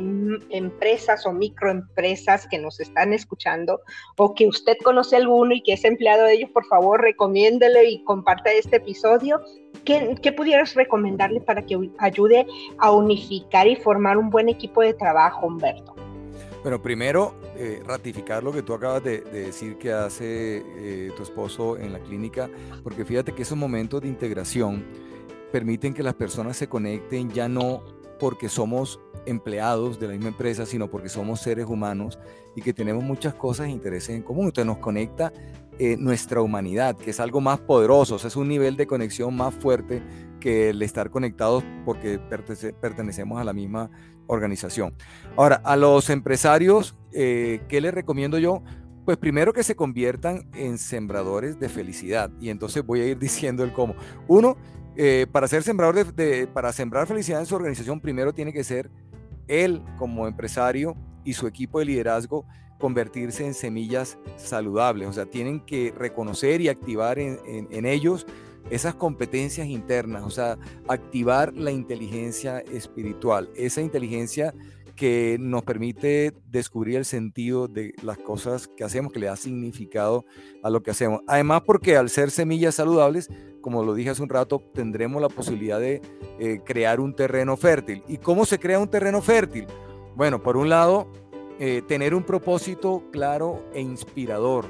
empresas 0.50 1.24
o 1.26 1.32
microempresas 1.32 2.46
que 2.48 2.58
nos 2.58 2.80
están 2.80 3.12
escuchando 3.12 3.80
o 4.16 4.34
que 4.34 4.46
usted 4.46 4.76
conoce 4.82 5.16
alguno 5.16 5.54
y 5.54 5.62
que 5.62 5.74
es 5.74 5.84
empleado 5.84 6.24
de 6.24 6.34
ellos? 6.34 6.50
Por 6.50 6.66
favor, 6.66 7.00
recomiéndele 7.00 7.88
y 7.88 8.04
comparta 8.04 8.52
este 8.52 8.76
episodio. 8.76 9.40
¿Qué, 9.84 10.16
¿Qué, 10.20 10.32
pudieras 10.32 10.74
recomendarle 10.74 11.40
para 11.40 11.62
que 11.62 11.78
ayude 11.98 12.46
a 12.78 12.92
unificar 12.92 13.66
y 13.66 13.76
formar 13.76 14.18
un 14.18 14.30
buen 14.30 14.48
equipo 14.48 14.82
de 14.82 14.94
trabajo, 14.94 15.46
Humberto? 15.46 15.94
Bueno, 16.62 16.80
primero, 16.80 17.34
eh, 17.56 17.82
ratificar 17.84 18.44
lo 18.44 18.52
que 18.52 18.62
tú 18.62 18.72
acabas 18.72 19.02
de, 19.02 19.22
decir 19.22 19.78
que 19.78 19.92
hace 19.92 20.62
eh, 20.64 21.10
tu 21.16 21.24
esposo 21.24 21.76
en 21.76 21.92
la 21.92 21.98
clínica, 21.98 22.48
porque 22.84 23.04
fíjate 23.04 23.32
que 23.34 23.42
esos 23.42 23.58
momentos 23.58 24.00
de 24.00 24.06
integración 24.06 24.84
permiten 25.50 25.92
que 25.92 26.04
las 26.04 26.14
personas 26.14 26.56
se 26.56 26.68
conecten 26.68 27.30
ya 27.30 27.48
no 27.48 27.82
porque 28.20 28.48
somos 28.48 29.00
empleados 29.26 29.98
de 29.98 30.06
la 30.06 30.12
misma 30.12 30.28
empresa, 30.28 30.64
sino 30.64 30.88
porque 30.88 31.08
somos 31.08 31.40
seres 31.40 31.66
humanos 31.66 32.20
y 32.54 32.62
que 32.62 32.72
tenemos 32.72 33.02
muchas 33.02 33.34
cosas 33.34 33.66
e 33.66 33.70
intereses 33.70 34.10
en 34.10 34.22
común. 34.22 34.46
Entonces 34.46 34.66
nos 34.66 34.78
conecta 34.78 35.32
eh, 35.80 35.96
nuestra 35.98 36.40
humanidad, 36.40 36.96
que 36.96 37.10
es 37.10 37.18
algo 37.18 37.40
más 37.40 37.58
poderoso, 37.58 38.16
es 38.16 38.36
un 38.36 38.46
nivel 38.46 38.76
de 38.76 38.86
conexión 38.86 39.34
más 39.34 39.52
fuerte 39.52 40.00
que 40.38 40.70
el 40.70 40.82
estar 40.82 41.10
conectados 41.10 41.64
porque 41.84 42.20
pertenecemos 42.80 43.40
a 43.40 43.44
la 43.44 43.52
misma 43.52 43.90
organización. 44.26 44.94
Ahora, 45.36 45.56
a 45.64 45.76
los 45.76 46.10
empresarios, 46.10 46.96
eh, 47.12 47.60
¿qué 47.68 47.80
les 47.80 47.94
recomiendo 47.94 48.38
yo? 48.38 48.62
Pues 49.04 49.16
primero 49.16 49.52
que 49.52 49.62
se 49.62 49.74
conviertan 49.74 50.48
en 50.54 50.78
sembradores 50.78 51.58
de 51.58 51.68
felicidad. 51.68 52.30
Y 52.40 52.50
entonces 52.50 52.84
voy 52.84 53.00
a 53.00 53.06
ir 53.06 53.18
diciendo 53.20 53.64
el 53.64 53.72
cómo. 53.72 53.94
Uno, 54.28 54.56
eh, 54.96 55.26
para 55.30 55.48
ser 55.48 55.62
sembrador 55.62 56.14
de, 56.14 56.46
para 56.46 56.72
sembrar 56.72 57.06
felicidad 57.06 57.40
en 57.40 57.46
su 57.46 57.54
organización, 57.54 58.00
primero 58.00 58.32
tiene 58.32 58.52
que 58.52 58.64
ser 58.64 58.90
él 59.48 59.82
como 59.98 60.26
empresario 60.26 60.96
y 61.24 61.34
su 61.34 61.46
equipo 61.46 61.78
de 61.78 61.86
liderazgo 61.86 62.46
convertirse 62.78 63.46
en 63.46 63.54
semillas 63.54 64.18
saludables. 64.36 65.08
O 65.08 65.12
sea, 65.12 65.26
tienen 65.26 65.60
que 65.60 65.94
reconocer 65.96 66.60
y 66.60 66.68
activar 66.68 67.18
en, 67.18 67.38
en 67.46 67.86
ellos 67.86 68.26
esas 68.70 68.94
competencias 68.94 69.66
internas, 69.66 70.22
o 70.24 70.30
sea, 70.30 70.58
activar 70.88 71.54
la 71.54 71.70
inteligencia 71.70 72.60
espiritual, 72.60 73.50
esa 73.56 73.80
inteligencia 73.80 74.54
que 74.96 75.36
nos 75.40 75.62
permite 75.62 76.32
descubrir 76.46 76.96
el 76.96 77.04
sentido 77.04 77.66
de 77.66 77.94
las 78.02 78.18
cosas 78.18 78.68
que 78.68 78.84
hacemos, 78.84 79.12
que 79.12 79.20
le 79.20 79.26
da 79.26 79.36
significado 79.36 80.24
a 80.62 80.70
lo 80.70 80.82
que 80.82 80.90
hacemos. 80.90 81.22
Además, 81.26 81.62
porque 81.66 81.96
al 81.96 82.10
ser 82.10 82.30
semillas 82.30 82.74
saludables, 82.74 83.28
como 83.60 83.84
lo 83.84 83.94
dije 83.94 84.10
hace 84.10 84.22
un 84.22 84.28
rato, 84.28 84.62
tendremos 84.74 85.22
la 85.22 85.28
posibilidad 85.28 85.80
de 85.80 86.02
eh, 86.38 86.60
crear 86.64 87.00
un 87.00 87.14
terreno 87.14 87.56
fértil. 87.56 88.02
¿Y 88.06 88.18
cómo 88.18 88.44
se 88.44 88.58
crea 88.58 88.78
un 88.78 88.88
terreno 88.88 89.22
fértil? 89.22 89.66
Bueno, 90.14 90.42
por 90.42 90.56
un 90.56 90.68
lado, 90.68 91.10
eh, 91.58 91.82
tener 91.86 92.14
un 92.14 92.24
propósito 92.24 93.04
claro 93.12 93.64
e 93.72 93.80
inspirador 93.80 94.66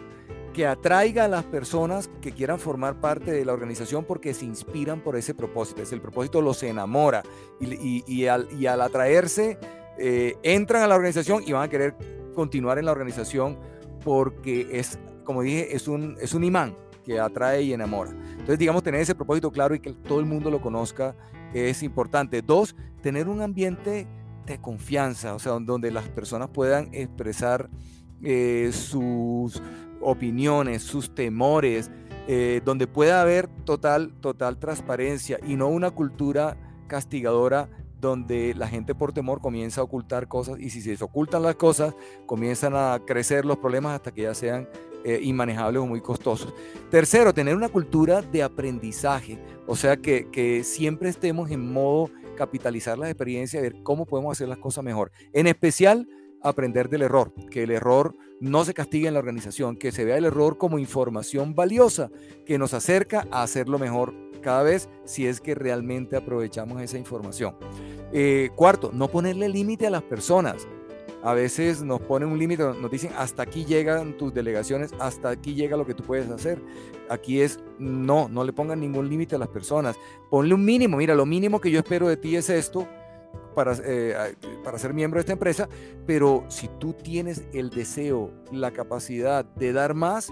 que 0.52 0.66
atraiga 0.66 1.24
a 1.24 1.28
las 1.28 1.44
personas 1.44 2.10
que 2.20 2.32
quieran 2.32 2.58
formar 2.58 3.00
parte 3.00 3.32
de 3.32 3.44
la 3.44 3.52
organización 3.52 4.04
porque 4.04 4.34
se 4.34 4.44
inspiran 4.44 5.00
por 5.00 5.16
ese 5.16 5.34
propósito. 5.34 5.82
Es 5.82 5.92
el 5.92 6.00
propósito 6.00 6.40
los 6.42 6.62
enamora 6.62 7.22
y, 7.60 8.26
al, 8.26 8.80
atraerse 8.80 9.58
eh, 9.98 10.36
entran 10.42 10.82
a 10.82 10.86
la 10.86 10.94
organización 10.94 11.42
y 11.46 11.52
van 11.52 11.62
a 11.62 11.68
querer 11.68 11.96
continuar 12.34 12.78
en 12.78 12.86
la 12.86 12.92
organización 12.92 13.58
porque 14.04 14.68
es, 14.72 14.98
como 15.24 15.42
dije, 15.42 15.74
es 15.74 15.88
un, 15.88 16.16
es 16.20 16.34
un 16.34 16.44
imán 16.44 16.76
que 17.04 17.18
atrae 17.18 17.62
y 17.62 17.72
enamora. 17.72 18.10
Entonces, 18.10 18.58
digamos, 18.58 18.82
tener 18.82 19.00
ese 19.00 19.14
propósito 19.14 19.50
claro 19.50 19.74
y 19.74 19.80
que 19.80 19.92
todo 19.92 20.20
el 20.20 20.26
mundo 20.26 20.50
lo 20.50 20.60
conozca 20.60 21.16
es 21.54 21.82
importante. 21.82 22.42
Dos, 22.42 22.74
tener 23.02 23.28
un 23.28 23.42
ambiente 23.42 24.06
de 24.46 24.60
confianza, 24.60 25.34
o 25.34 25.38
sea, 25.38 25.52
donde 25.52 25.90
las 25.90 26.08
personas 26.08 26.48
puedan 26.48 26.92
expresar 26.92 27.70
eh, 28.22 28.70
sus 28.72 29.60
opiniones, 30.02 30.82
sus 30.82 31.14
temores, 31.14 31.90
eh, 32.28 32.60
donde 32.64 32.86
pueda 32.86 33.22
haber 33.22 33.48
total, 33.64 34.12
total 34.20 34.58
transparencia 34.58 35.38
y 35.46 35.56
no 35.56 35.68
una 35.68 35.90
cultura 35.90 36.56
castigadora 36.86 37.68
donde 38.00 38.54
la 38.54 38.68
gente 38.68 38.94
por 38.94 39.12
temor 39.12 39.40
comienza 39.40 39.80
a 39.80 39.84
ocultar 39.84 40.28
cosas 40.28 40.58
y 40.58 40.70
si 40.70 40.82
se 40.82 41.02
ocultan 41.02 41.42
las 41.42 41.54
cosas 41.54 41.94
comienzan 42.26 42.74
a 42.74 43.00
crecer 43.06 43.44
los 43.44 43.58
problemas 43.58 43.94
hasta 43.94 44.12
que 44.12 44.22
ya 44.22 44.34
sean 44.34 44.68
eh, 45.04 45.18
inmanejables 45.22 45.82
o 45.82 45.86
muy 45.86 46.00
costosos. 46.00 46.54
Tercero, 46.90 47.34
tener 47.34 47.56
una 47.56 47.68
cultura 47.68 48.22
de 48.22 48.42
aprendizaje, 48.42 49.36
o 49.66 49.74
sea 49.74 49.96
que, 49.96 50.62
siempre 50.64 51.08
estemos 51.08 51.50
en 51.50 51.72
modo 51.72 52.08
capitalizar 52.36 52.96
las 52.96 53.08
experiencias, 53.08 53.62
ver 53.62 53.82
cómo 53.82 54.06
podemos 54.06 54.32
hacer 54.32 54.48
las 54.48 54.58
cosas 54.58 54.84
mejor. 54.84 55.10
En 55.32 55.48
especial, 55.48 56.08
aprender 56.40 56.88
del 56.88 57.02
error, 57.02 57.32
que 57.50 57.64
el 57.64 57.72
error 57.72 58.14
no 58.42 58.64
se 58.64 58.74
castigue 58.74 59.06
en 59.06 59.14
la 59.14 59.20
organización, 59.20 59.76
que 59.76 59.92
se 59.92 60.04
vea 60.04 60.16
el 60.16 60.24
error 60.24 60.58
como 60.58 60.80
información 60.80 61.54
valiosa 61.54 62.10
que 62.44 62.58
nos 62.58 62.74
acerca 62.74 63.28
a 63.30 63.44
hacerlo 63.44 63.78
mejor 63.78 64.14
cada 64.40 64.64
vez 64.64 64.88
si 65.04 65.28
es 65.28 65.40
que 65.40 65.54
realmente 65.54 66.16
aprovechamos 66.16 66.82
esa 66.82 66.98
información. 66.98 67.54
Eh, 68.12 68.50
cuarto, 68.56 68.90
no 68.92 69.06
ponerle 69.06 69.48
límite 69.48 69.86
a 69.86 69.90
las 69.90 70.02
personas. 70.02 70.66
A 71.22 71.34
veces 71.34 71.84
nos 71.84 72.00
ponen 72.00 72.30
un 72.30 72.38
límite, 72.40 72.64
nos 72.64 72.90
dicen 72.90 73.12
hasta 73.16 73.44
aquí 73.44 73.64
llegan 73.64 74.16
tus 74.18 74.34
delegaciones, 74.34 74.92
hasta 74.98 75.28
aquí 75.28 75.54
llega 75.54 75.76
lo 75.76 75.86
que 75.86 75.94
tú 75.94 76.02
puedes 76.02 76.28
hacer. 76.28 76.60
Aquí 77.08 77.42
es 77.42 77.60
no, 77.78 78.28
no 78.28 78.42
le 78.42 78.52
pongan 78.52 78.80
ningún 78.80 79.08
límite 79.08 79.36
a 79.36 79.38
las 79.38 79.50
personas. 79.50 79.94
Ponle 80.28 80.52
un 80.52 80.64
mínimo, 80.64 80.96
mira, 80.96 81.14
lo 81.14 81.26
mínimo 81.26 81.60
que 81.60 81.70
yo 81.70 81.78
espero 81.78 82.08
de 82.08 82.16
ti 82.16 82.34
es 82.34 82.50
esto 82.50 82.88
para, 83.54 83.74
eh, 83.84 84.34
para 84.64 84.78
ser 84.78 84.94
miembro 84.94 85.18
de 85.18 85.20
esta 85.20 85.32
empresa, 85.32 85.68
pero 86.06 86.44
si 86.48 86.68
tú 86.78 86.92
tienes 86.92 87.44
el 87.52 87.70
deseo, 87.70 88.30
la 88.50 88.70
capacidad 88.72 89.44
de 89.44 89.72
dar 89.72 89.94
más, 89.94 90.30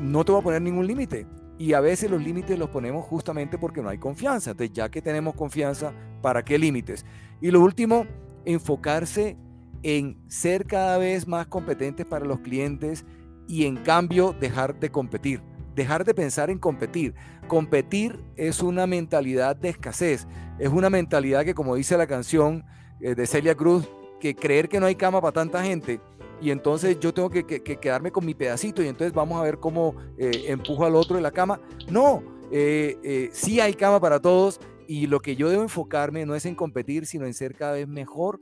no 0.00 0.24
te 0.24 0.32
va 0.32 0.38
a 0.38 0.42
poner 0.42 0.62
ningún 0.62 0.86
límite. 0.86 1.26
Y 1.58 1.72
a 1.72 1.80
veces 1.80 2.10
los 2.10 2.22
límites 2.22 2.58
los 2.58 2.68
ponemos 2.68 3.04
justamente 3.04 3.56
porque 3.56 3.82
no 3.82 3.88
hay 3.88 3.98
confianza. 3.98 4.50
Entonces, 4.50 4.74
ya 4.74 4.90
que 4.90 5.00
tenemos 5.00 5.34
confianza, 5.34 5.92
¿para 6.20 6.44
qué 6.44 6.58
límites? 6.58 7.06
Y 7.40 7.50
lo 7.50 7.60
último, 7.60 8.06
enfocarse 8.44 9.36
en 9.82 10.18
ser 10.28 10.66
cada 10.66 10.98
vez 10.98 11.26
más 11.26 11.46
competentes 11.46 12.04
para 12.04 12.26
los 12.26 12.40
clientes 12.40 13.04
y 13.48 13.64
en 13.64 13.76
cambio 13.76 14.34
dejar 14.38 14.78
de 14.78 14.90
competir 14.90 15.40
dejar 15.76 16.04
de 16.04 16.14
pensar 16.14 16.50
en 16.50 16.58
competir. 16.58 17.14
Competir 17.46 18.18
es 18.34 18.60
una 18.62 18.86
mentalidad 18.86 19.54
de 19.54 19.68
escasez, 19.68 20.26
es 20.58 20.70
una 20.70 20.90
mentalidad 20.90 21.44
que, 21.44 21.54
como 21.54 21.76
dice 21.76 21.96
la 21.96 22.06
canción 22.06 22.64
eh, 23.00 23.14
de 23.14 23.26
Celia 23.26 23.54
Cruz, 23.54 23.86
que 24.18 24.34
creer 24.34 24.68
que 24.68 24.80
no 24.80 24.86
hay 24.86 24.96
cama 24.96 25.20
para 25.20 25.32
tanta 25.32 25.62
gente 25.62 26.00
y 26.40 26.50
entonces 26.50 26.98
yo 26.98 27.14
tengo 27.14 27.30
que, 27.30 27.44
quedarme 27.44 28.10
con 28.10 28.24
mi 28.24 28.34
pedacito 28.34 28.82
y 28.82 28.88
entonces 28.88 29.12
vamos 29.12 29.38
a 29.38 29.44
ver 29.44 29.58
cómo 29.58 29.94
eh, 30.18 30.46
empujo 30.48 30.84
al 30.84 30.96
otro 30.96 31.16
de 31.16 31.22
la 31.22 31.30
cama. 31.30 31.60
No, 31.90 32.22
eh, 32.50 33.28
sí 33.32 33.60
hay 33.60 33.74
cama 33.74 34.00
para 34.00 34.20
todos 34.20 34.60
y 34.88 35.06
lo 35.06 35.20
que 35.20 35.36
yo 35.36 35.50
debo 35.50 35.62
enfocarme 35.62 36.24
no 36.24 36.34
es 36.34 36.46
en 36.46 36.54
competir, 36.54 37.06
sino 37.06 37.26
en 37.26 37.34
ser 37.34 37.54
cada 37.54 37.72
vez 37.72 37.88
mejor 37.88 38.40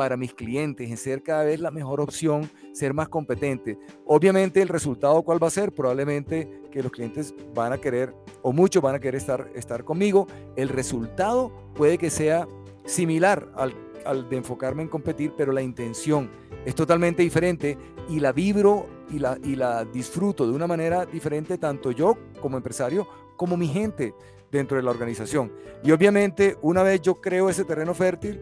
para 0.00 0.16
mis 0.16 0.32
clientes, 0.32 0.88
en 0.88 0.96
ser 0.96 1.22
cada 1.22 1.44
vez 1.44 1.60
la 1.60 1.70
mejor 1.70 2.00
opción, 2.00 2.50
ser 2.72 2.94
más 2.94 3.10
competente. 3.10 3.78
Obviamente 4.06 4.62
el 4.62 4.68
resultado 4.68 5.22
cuál 5.22 5.42
va 5.42 5.48
a 5.48 5.50
ser? 5.50 5.72
Probablemente 5.72 6.62
que 6.72 6.82
los 6.82 6.90
clientes 6.90 7.34
van 7.54 7.74
a 7.74 7.78
querer 7.78 8.14
o 8.40 8.50
muchos 8.50 8.82
van 8.82 8.94
a 8.94 8.98
querer 8.98 9.16
estar, 9.16 9.50
estar 9.54 9.84
conmigo. 9.84 10.26
El 10.56 10.70
resultado 10.70 11.52
puede 11.74 11.98
que 11.98 12.08
sea 12.08 12.48
similar 12.86 13.52
al, 13.54 13.74
al 14.06 14.26
de 14.30 14.38
enfocarme 14.38 14.80
en 14.80 14.88
competir, 14.88 15.34
pero 15.36 15.52
la 15.52 15.60
intención 15.60 16.30
es 16.64 16.74
totalmente 16.74 17.22
diferente 17.22 17.76
y 18.08 18.20
la 18.20 18.32
vibro 18.32 18.86
y 19.10 19.18
la, 19.18 19.36
y 19.44 19.54
la 19.54 19.84
disfruto 19.84 20.46
de 20.46 20.54
una 20.54 20.66
manera 20.66 21.04
diferente 21.04 21.58
tanto 21.58 21.90
yo 21.90 22.16
como 22.40 22.56
empresario 22.56 23.06
como 23.36 23.58
mi 23.58 23.68
gente 23.68 24.14
dentro 24.50 24.78
de 24.78 24.82
la 24.82 24.92
organización. 24.92 25.52
Y 25.84 25.90
obviamente 25.90 26.56
una 26.62 26.82
vez 26.82 27.02
yo 27.02 27.20
creo 27.20 27.50
ese 27.50 27.66
terreno 27.66 27.92
fértil, 27.92 28.40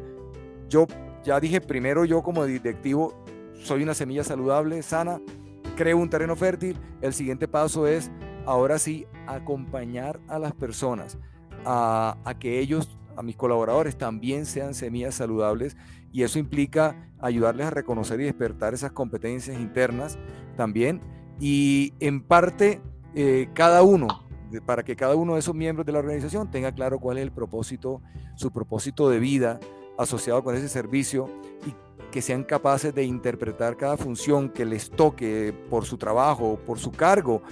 yo 0.68 0.86
ya 1.28 1.38
dije, 1.38 1.60
primero 1.60 2.06
yo 2.06 2.22
como 2.22 2.46
directivo 2.46 3.12
soy 3.62 3.82
una 3.82 3.92
semilla 3.92 4.24
saludable, 4.24 4.82
sana, 4.82 5.20
creo 5.76 5.98
un 5.98 6.08
terreno 6.08 6.36
fértil. 6.36 6.78
El 7.02 7.12
siguiente 7.12 7.46
paso 7.46 7.86
es, 7.86 8.10
ahora 8.46 8.78
sí, 8.78 9.06
acompañar 9.26 10.20
a 10.26 10.38
las 10.38 10.54
personas 10.54 11.18
a, 11.66 12.16
que 12.40 12.60
ellos, 12.60 12.98
a 13.14 13.22
mis 13.22 13.36
colaboradores, 13.36 13.98
también 13.98 14.46
sean 14.46 14.72
semillas 14.72 15.16
saludables. 15.16 15.76
Y 16.12 16.22
eso 16.22 16.38
implica 16.38 17.12
ayudarles 17.20 17.66
a 17.66 17.70
reconocer 17.70 18.18
y 18.22 18.24
despertar 18.24 18.72
esas 18.72 18.92
competencias 18.92 19.60
internas 19.60 20.18
también. 20.56 21.02
Y 21.38 21.92
en 22.00 22.22
parte, 22.22 22.80
eh, 23.14 23.50
cada 23.52 23.82
uno, 23.82 24.26
para 24.64 24.82
que 24.82 24.96
cada 24.96 25.14
uno 25.14 25.34
de 25.34 25.40
esos 25.40 25.54
miembros 25.54 25.84
de 25.84 25.92
la 25.92 25.98
organización 25.98 26.50
tenga 26.50 26.72
claro 26.72 26.98
cuál 26.98 27.18
es 27.18 27.24
el 27.24 27.32
propósito, 27.32 28.00
su 28.34 28.50
propósito 28.50 29.10
de 29.10 29.18
vida, 29.18 29.60
asociado 29.98 30.42
con 30.42 30.54
ese 30.54 30.68
servicio 30.68 31.28
y 31.66 31.74
que 32.10 32.22
sean 32.22 32.44
capaces 32.44 32.94
de 32.94 33.04
interpretar 33.04 33.76
cada 33.76 33.96
función 33.96 34.48
que 34.48 34.64
les 34.64 34.90
toque 34.90 35.52
por 35.68 35.84
su 35.84 35.98
trabajo, 35.98 36.58
por 36.64 36.78
su 36.78 36.90
cargo 36.90 37.42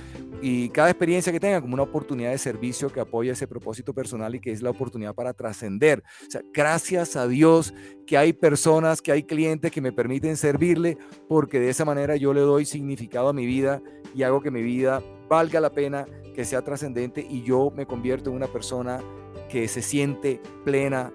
y 0.40 0.68
cada 0.70 0.90
experiencia 0.90 1.32
que 1.32 1.40
tengan 1.40 1.62
como 1.62 1.74
una 1.74 1.82
oportunidad 1.82 2.30
de 2.30 2.38
servicio 2.38 2.90
que 2.90 3.00
apoya 3.00 3.32
ese 3.32 3.46
propósito 3.46 3.92
personal 3.92 4.34
y 4.34 4.40
que 4.40 4.52
es 4.52 4.62
la 4.62 4.70
oportunidad 4.70 5.14
para 5.14 5.32
trascender. 5.32 6.02
O 6.26 6.30
sea, 6.30 6.42
gracias 6.52 7.16
a 7.16 7.26
Dios 7.26 7.74
que 8.06 8.16
hay 8.16 8.32
personas, 8.32 9.02
que 9.02 9.12
hay 9.12 9.22
clientes 9.22 9.70
que 9.70 9.80
me 9.80 9.92
permiten 9.92 10.36
servirle 10.36 10.98
porque 11.28 11.60
de 11.60 11.70
esa 11.70 11.84
manera 11.84 12.16
yo 12.16 12.32
le 12.32 12.40
doy 12.40 12.64
significado 12.64 13.28
a 13.28 13.32
mi 13.32 13.46
vida 13.46 13.82
y 14.14 14.22
hago 14.22 14.40
que 14.40 14.50
mi 14.50 14.62
vida 14.62 15.02
valga 15.28 15.60
la 15.60 15.70
pena, 15.70 16.06
que 16.34 16.44
sea 16.44 16.62
trascendente 16.62 17.26
y 17.28 17.42
yo 17.42 17.72
me 17.74 17.86
convierto 17.86 18.30
en 18.30 18.36
una 18.36 18.46
persona 18.46 19.00
que 19.48 19.68
se 19.68 19.82
siente 19.82 20.40
plena, 20.64 21.12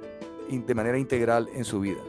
de 0.59 0.75
manera 0.75 0.97
integral 0.97 1.49
en 1.53 1.63
su 1.63 1.79
vida. 1.79 2.01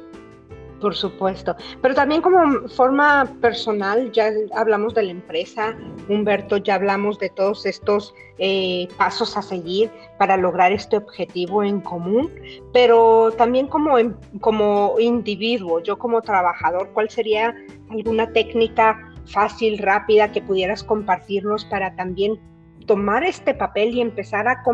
Por 0.81 0.97
supuesto, 0.97 1.55
pero 1.81 1.95
también 1.95 2.21
como 2.23 2.69
forma 2.69 3.37
personal, 3.41 4.11
ya 4.11 4.33
hablamos 4.57 4.95
de 4.95 5.05
la 5.05 5.13
empresa, 5.13 5.77
Humberto, 6.09 6.57
ya 6.57 6.75
hablamos 6.75 7.21
de 7.21 7.29
todos 7.29 7.65
estos 7.67 8.13
eh, 8.39 8.89
pasos 8.97 9.37
a 9.37 9.43
seguir 9.43 9.93
para 10.19 10.37
lograr 10.37 10.73
este 10.73 10.97
objetivo 10.97 11.63
en 11.63 11.81
común, 11.83 12.29
pero 12.73 13.31
también 13.39 13.69
como, 13.69 13.95
como 14.41 14.97
individuo, 14.99 15.81
yo 15.85 15.97
como 16.01 16.21
trabajador, 16.21 16.91
¿cuál 16.93 17.09
sería 17.09 17.55
alguna 17.89 18.33
técnica 18.33 19.09
fácil, 19.27 19.79
rápida 19.79 20.33
que 20.33 20.43
pudieras 20.43 20.83
compartirnos 20.83 21.65
para 21.67 21.95
también 21.95 22.41
tomar 22.87 23.23
este 23.23 23.55
papel 23.55 23.95
y 23.95 24.01
empezar 24.01 24.49
a 24.49 24.65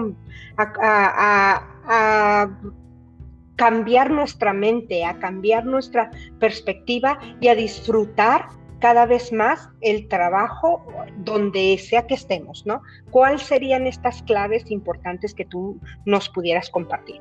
cambiar 3.59 4.13
nuestra 4.13 4.53
mente, 4.53 5.05
a 5.05 5.19
cambiar 5.19 5.67
nuestra 5.67 6.13
perspectiva 6.39 7.19
y 7.41 7.49
a 7.49 7.57
disfrutar 7.57 8.47
cada 8.79 9.05
vez 9.05 9.33
más 9.33 9.69
el 9.81 10.07
trabajo 10.07 10.87
donde 11.25 11.77
sea 11.79 12.07
que 12.07 12.15
estemos, 12.15 12.65
¿no? 12.65 12.81
¿Cuáles 13.11 13.43
serían 13.43 13.89
estas 13.89 14.23
claves 14.23 14.71
importantes 14.71 15.35
que 15.35 15.45
tú 15.45 15.81
nos 16.07 16.29
pudieras 16.29 16.71
compartir? 16.71 17.21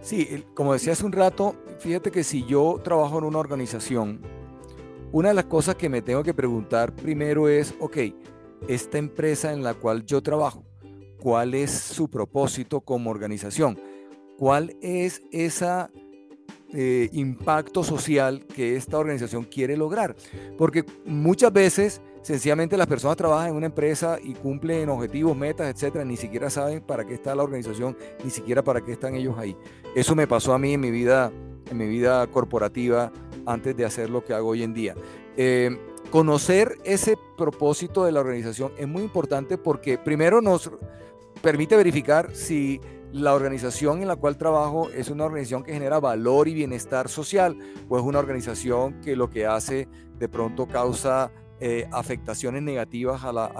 Sí, 0.00 0.44
como 0.54 0.72
decía 0.72 0.94
hace 0.94 1.06
un 1.06 1.12
rato, 1.12 1.54
fíjate 1.78 2.10
que 2.10 2.24
si 2.24 2.44
yo 2.44 2.80
trabajo 2.82 3.18
en 3.18 3.24
una 3.24 3.38
organización, 3.38 4.20
una 5.12 5.28
de 5.28 5.34
las 5.34 5.44
cosas 5.44 5.76
que 5.76 5.88
me 5.88 6.02
tengo 6.02 6.24
que 6.24 6.34
preguntar 6.34 6.92
primero 6.92 7.48
es, 7.48 7.72
ok, 7.78 7.98
esta 8.66 8.98
empresa 8.98 9.52
en 9.52 9.62
la 9.62 9.74
cual 9.74 10.04
yo 10.04 10.20
trabajo, 10.20 10.64
¿cuál 11.20 11.54
es 11.54 11.70
su 11.70 12.10
propósito 12.10 12.80
como 12.80 13.10
organización? 13.10 13.91
Cuál 14.38 14.76
es 14.80 15.22
ese 15.30 15.66
eh, 16.74 17.10
impacto 17.12 17.84
social 17.84 18.46
que 18.46 18.76
esta 18.76 18.98
organización 18.98 19.44
quiere 19.44 19.76
lograr. 19.76 20.16
Porque 20.56 20.84
muchas 21.04 21.52
veces, 21.52 22.00
sencillamente, 22.22 22.78
las 22.78 22.86
personas 22.86 23.18
trabajan 23.18 23.50
en 23.50 23.56
una 23.56 23.66
empresa 23.66 24.18
y 24.22 24.32
cumplen 24.32 24.88
objetivos, 24.88 25.36
metas, 25.36 25.68
etcétera, 25.68 26.04
ni 26.04 26.16
siquiera 26.16 26.48
saben 26.48 26.80
para 26.80 27.04
qué 27.04 27.14
está 27.14 27.34
la 27.34 27.42
organización, 27.42 27.94
ni 28.24 28.30
siquiera 28.30 28.64
para 28.64 28.80
qué 28.80 28.92
están 28.92 29.14
ellos 29.14 29.36
ahí. 29.36 29.54
Eso 29.94 30.14
me 30.14 30.26
pasó 30.26 30.54
a 30.54 30.58
mí 30.58 30.72
en 30.72 30.80
mi 30.80 30.90
vida, 30.90 31.30
en 31.70 31.76
mi 31.76 31.86
vida 31.86 32.26
corporativa 32.28 33.12
antes 33.44 33.76
de 33.76 33.84
hacer 33.84 34.08
lo 34.08 34.24
que 34.24 34.32
hago 34.32 34.48
hoy 34.48 34.62
en 34.62 34.72
día. 34.72 34.94
Eh, 35.36 35.76
conocer 36.10 36.78
ese 36.84 37.18
propósito 37.36 38.04
de 38.04 38.12
la 38.12 38.20
organización 38.20 38.72
es 38.78 38.88
muy 38.88 39.02
importante 39.02 39.58
porque 39.58 39.98
primero 39.98 40.40
nos 40.40 40.70
permite 41.42 41.76
verificar 41.76 42.34
si 42.34 42.80
la 43.12 43.34
organización 43.34 44.00
en 44.00 44.08
la 44.08 44.16
cual 44.16 44.38
trabajo 44.38 44.88
es 44.90 45.10
una 45.10 45.24
organización 45.24 45.62
que 45.62 45.72
genera 45.72 46.00
valor 46.00 46.48
y 46.48 46.54
bienestar 46.54 47.08
social 47.08 47.56
o 47.88 47.98
es 47.98 48.04
una 48.04 48.18
organización 48.18 49.00
que 49.02 49.16
lo 49.16 49.28
que 49.28 49.46
hace 49.46 49.86
de 50.18 50.28
pronto 50.28 50.66
causa 50.66 51.30
eh, 51.60 51.86
afectaciones 51.92 52.62
negativas 52.62 53.22
a 53.22 53.32
la, 53.32 53.52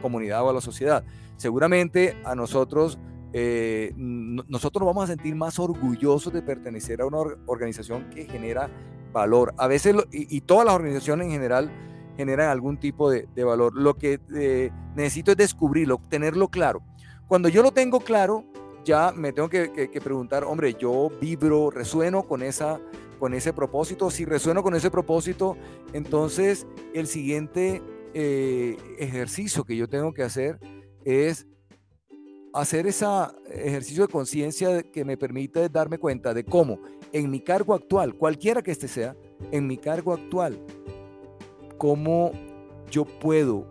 comunidad 0.00 0.42
o 0.42 0.50
a 0.50 0.52
la 0.52 0.60
sociedad. 0.60 1.04
Seguramente 1.36 2.16
a 2.24 2.34
nosotros, 2.34 2.98
eh, 3.32 3.92
nosotros 3.96 4.82
nos 4.82 4.94
vamos 4.94 5.04
a 5.04 5.12
sentir 5.14 5.34
más 5.34 5.58
orgullosos 5.58 6.32
de 6.32 6.42
pertenecer 6.42 7.00
a 7.02 7.06
una 7.06 7.18
organización 7.46 8.08
que 8.10 8.24
genera 8.24 8.70
valor. 9.12 9.52
A 9.58 9.66
veces, 9.66 9.96
y, 10.10 10.40
todas 10.42 10.64
las 10.64 10.74
organizaciones 10.74 11.26
en 11.26 11.32
general 11.32 11.70
generan 12.16 12.48
algún 12.48 12.78
tipo 12.78 13.10
de, 13.10 13.26
valor. 13.44 13.74
Lo 13.74 13.94
que 13.94 14.20
eh, 14.34 14.70
necesito 14.94 15.32
es 15.32 15.36
descubrirlo, 15.36 16.00
tenerlo 16.08 16.48
claro. 16.48 16.82
Cuando 17.26 17.48
yo 17.48 17.62
lo 17.62 17.72
tengo 17.72 18.00
claro, 18.00 18.44
ya 18.84 19.12
me 19.12 19.32
tengo 19.32 19.48
que, 19.48 19.88
preguntar, 20.02 20.44
hombre, 20.44 20.74
yo 20.74 21.10
vibro, 21.20 21.70
resueno 21.70 22.24
con, 22.24 22.42
esa, 22.42 22.80
con 23.18 23.34
ese 23.34 23.52
propósito. 23.52 24.10
Si 24.10 24.24
resueno 24.24 24.62
con 24.62 24.74
ese 24.74 24.90
propósito, 24.90 25.56
entonces 25.92 26.66
el 26.94 27.06
siguiente 27.06 27.82
eh, 28.14 28.76
ejercicio 28.98 29.64
que 29.64 29.76
yo 29.76 29.88
tengo 29.88 30.12
que 30.12 30.22
hacer 30.22 30.58
es 31.04 31.46
hacer 32.52 32.86
ese 32.86 33.06
ejercicio 33.50 34.06
de 34.06 34.12
conciencia 34.12 34.82
que 34.82 35.04
me 35.04 35.16
permite 35.16 35.68
darme 35.68 35.98
cuenta 35.98 36.34
de 36.34 36.44
cómo 36.44 36.80
en 37.12 37.30
mi 37.30 37.40
cargo 37.40 37.74
actual, 37.74 38.14
cualquiera 38.14 38.62
que 38.62 38.70
este 38.70 38.88
sea, 38.88 39.16
en 39.50 39.66
mi 39.66 39.76
cargo 39.76 40.12
actual, 40.12 40.58
cómo 41.78 42.32
yo 42.90 43.04
puedo 43.04 43.66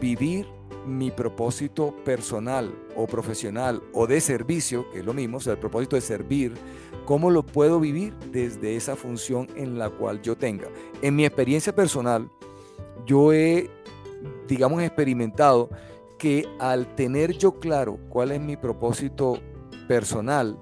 vivir 0.00 0.46
mi 0.86 1.10
propósito 1.10 1.94
personal 2.04 2.74
o 2.96 3.06
profesional 3.06 3.82
o 3.92 4.06
de 4.06 4.20
servicio, 4.20 4.90
que 4.90 5.00
es 5.00 5.04
lo 5.04 5.14
mismo, 5.14 5.38
o 5.38 5.40
sea, 5.40 5.54
el 5.54 5.58
propósito 5.58 5.96
de 5.96 6.02
servir, 6.02 6.54
cómo 7.04 7.30
lo 7.30 7.44
puedo 7.44 7.80
vivir 7.80 8.14
desde 8.32 8.76
esa 8.76 8.96
función 8.96 9.48
en 9.56 9.78
la 9.78 9.90
cual 9.90 10.22
yo 10.22 10.36
tenga. 10.36 10.68
En 11.02 11.16
mi 11.16 11.24
experiencia 11.24 11.74
personal, 11.74 12.30
yo 13.06 13.32
he, 13.32 13.70
digamos, 14.48 14.82
experimentado 14.82 15.70
que 16.18 16.46
al 16.58 16.94
tener 16.94 17.36
yo 17.36 17.58
claro 17.58 17.98
cuál 18.08 18.32
es 18.32 18.40
mi 18.40 18.56
propósito 18.56 19.38
personal, 19.88 20.58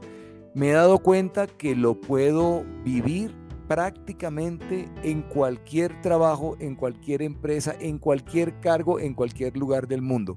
me 0.55 0.71
he 0.71 0.73
dado 0.73 0.99
cuenta 0.99 1.47
que 1.47 1.75
lo 1.75 2.01
puedo 2.01 2.65
vivir 2.85 3.35
prácticamente 3.73 4.87
en 5.03 5.23
cualquier 5.23 5.99
trabajo, 6.03 6.59
en 6.61 6.77
cualquier 6.77 7.23
empresa, 7.23 7.75
en 7.81 7.99
cualquier 7.99 8.61
cargo, 8.61 9.01
en 9.01 9.15
cualquier 9.15 9.57
lugar 9.57 9.89
del 9.89 10.03
mundo. 10.03 10.37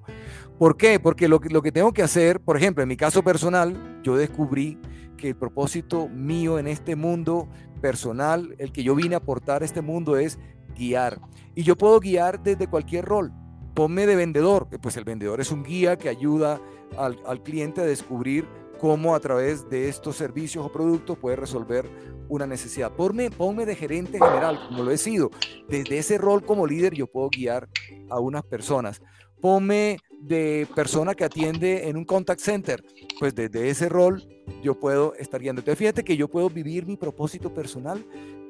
¿Por 0.58 0.78
qué? 0.78 1.02
Porque 1.02 1.28
lo 1.28 1.42
que, 1.42 1.72
tengo 1.74 1.92
que 1.92 2.02
hacer, 2.02 2.40
por 2.40 2.56
ejemplo, 2.56 2.82
en 2.82 2.88
mi 2.88 2.96
caso 2.96 3.24
personal, 3.24 4.00
yo 4.04 4.16
descubrí 4.16 4.80
que 5.18 5.28
el 5.28 5.36
propósito 5.36 6.08
mío 6.08 6.60
en 6.60 6.68
este 6.68 6.96
mundo 6.96 7.50
personal, 7.82 8.56
el 8.58 8.72
que 8.72 8.84
yo 8.84 8.96
vine 8.96 9.16
a 9.16 9.18
aportar 9.18 9.64
a 9.64 9.66
este 9.66 9.82
mundo 9.82 10.16
es 10.16 10.40
guiar. 10.74 11.20
Y 11.56 11.64
yo 11.64 11.78
puedo 11.78 12.00
guiar 12.00 12.42
desde 12.42 12.68
cualquier 12.68 13.04
rol. 13.04 13.34
Ponme 13.74 14.06
de 14.06 14.16
vendedor, 14.16 14.70
pues 14.82 14.96
el 14.96 15.04
vendedor 15.04 15.42
es 15.42 15.52
un 15.52 15.64
guía 15.64 15.98
que 15.98 16.08
ayuda 16.08 16.62
al, 16.98 17.20
al 17.28 17.44
cliente 17.44 17.82
a 17.82 17.86
descubrir 17.86 18.48
cómo 18.80 19.16
a 19.16 19.20
través 19.20 19.70
de 19.70 19.90
estos 19.90 20.16
servicios 20.16 20.66
o 20.66 20.72
productos 20.72 21.18
puede 21.18 21.36
resolver 21.36 21.90
una 22.30 22.48
necesidad. 22.48 22.92
Ponme, 22.92 23.32
ponme 23.32 23.66
de 23.66 23.76
gerente 23.76 24.20
general, 24.20 24.60
como 24.68 24.84
lo 24.84 24.92
he 24.92 24.98
sido. 24.98 25.32
Desde 25.70 25.98
ese 25.98 26.18
rol 26.18 26.44
como 26.44 26.68
líder 26.68 26.94
yo 26.94 27.08
puedo 27.08 27.30
guiar 27.30 27.68
a 28.10 28.20
unas 28.20 28.44
personas. 28.44 29.02
Ponme 29.42 29.98
de 30.20 30.68
persona 30.76 31.14
que 31.14 31.24
atiende 31.24 31.88
en 31.88 31.98
un 31.98 32.06
contact 32.06 32.42
center, 32.42 32.84
pues 33.20 33.36
desde 33.36 33.70
ese 33.70 33.90
rol 33.90 34.24
yo 34.64 34.80
puedo 34.80 35.14
estar 35.16 35.42
guiando. 35.42 35.62
Entonces 35.62 35.78
fíjate 35.78 36.04
que 36.04 36.18
yo 36.18 36.28
puedo 36.28 36.50
vivir 36.50 36.86
mi 36.86 36.98
propósito 36.98 37.54
personal 37.54 38.04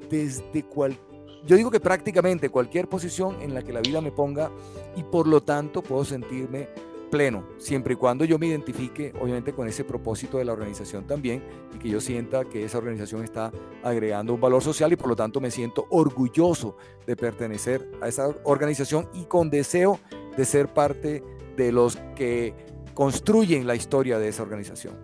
desde 0.10 0.64
cual, 0.64 0.98
yo 1.46 1.58
digo 1.58 1.72
que 1.72 1.80
prácticamente 1.80 2.50
cualquier 2.50 2.88
posición 2.88 3.42
en 3.42 3.54
la 3.54 3.62
que 3.62 3.74
la 3.74 3.82
vida 3.82 4.02
me 4.02 4.12
ponga 4.12 4.52
y 4.96 5.04
por 5.04 5.28
lo 5.28 5.42
tanto 5.42 5.82
puedo 5.82 6.06
sentirme 6.06 6.70
pleno, 7.16 7.46
siempre 7.60 7.94
y 7.94 7.96
cuando 7.96 8.26
yo 8.26 8.38
me 8.38 8.48
identifique, 8.48 9.14
obviamente, 9.22 9.54
con 9.54 9.70
ese 9.70 9.86
propósito 9.86 10.38
de 10.38 10.44
la 10.44 10.52
organización 10.52 11.08
también 11.08 11.42
y 11.74 11.78
que 11.78 11.88
yo 11.88 12.02
sienta 12.02 12.44
que 12.44 12.66
esa 12.66 12.78
organización 12.78 13.24
está 13.24 13.54
agregando 13.84 14.34
un 14.34 14.42
valor 14.42 14.62
social 14.62 14.92
y 14.92 14.98
por 14.98 15.08
lo 15.08 15.16
tanto 15.16 15.40
me 15.40 15.50
siento 15.50 15.88
orgulloso 15.92 16.76
de 17.08 17.16
pertenecer 17.16 17.90
a 18.02 18.10
esa 18.10 18.36
organización 18.44 19.08
y 19.14 19.24
con 19.24 19.50
deseo 19.50 19.98
de 20.36 20.44
ser 20.44 20.68
parte 20.74 21.24
de 21.56 21.72
los 21.72 21.96
que 22.18 22.54
construyen 22.94 23.66
la 23.66 23.76
historia 23.76 24.20
de 24.20 24.28
esa 24.28 24.44
organización. 24.44 24.96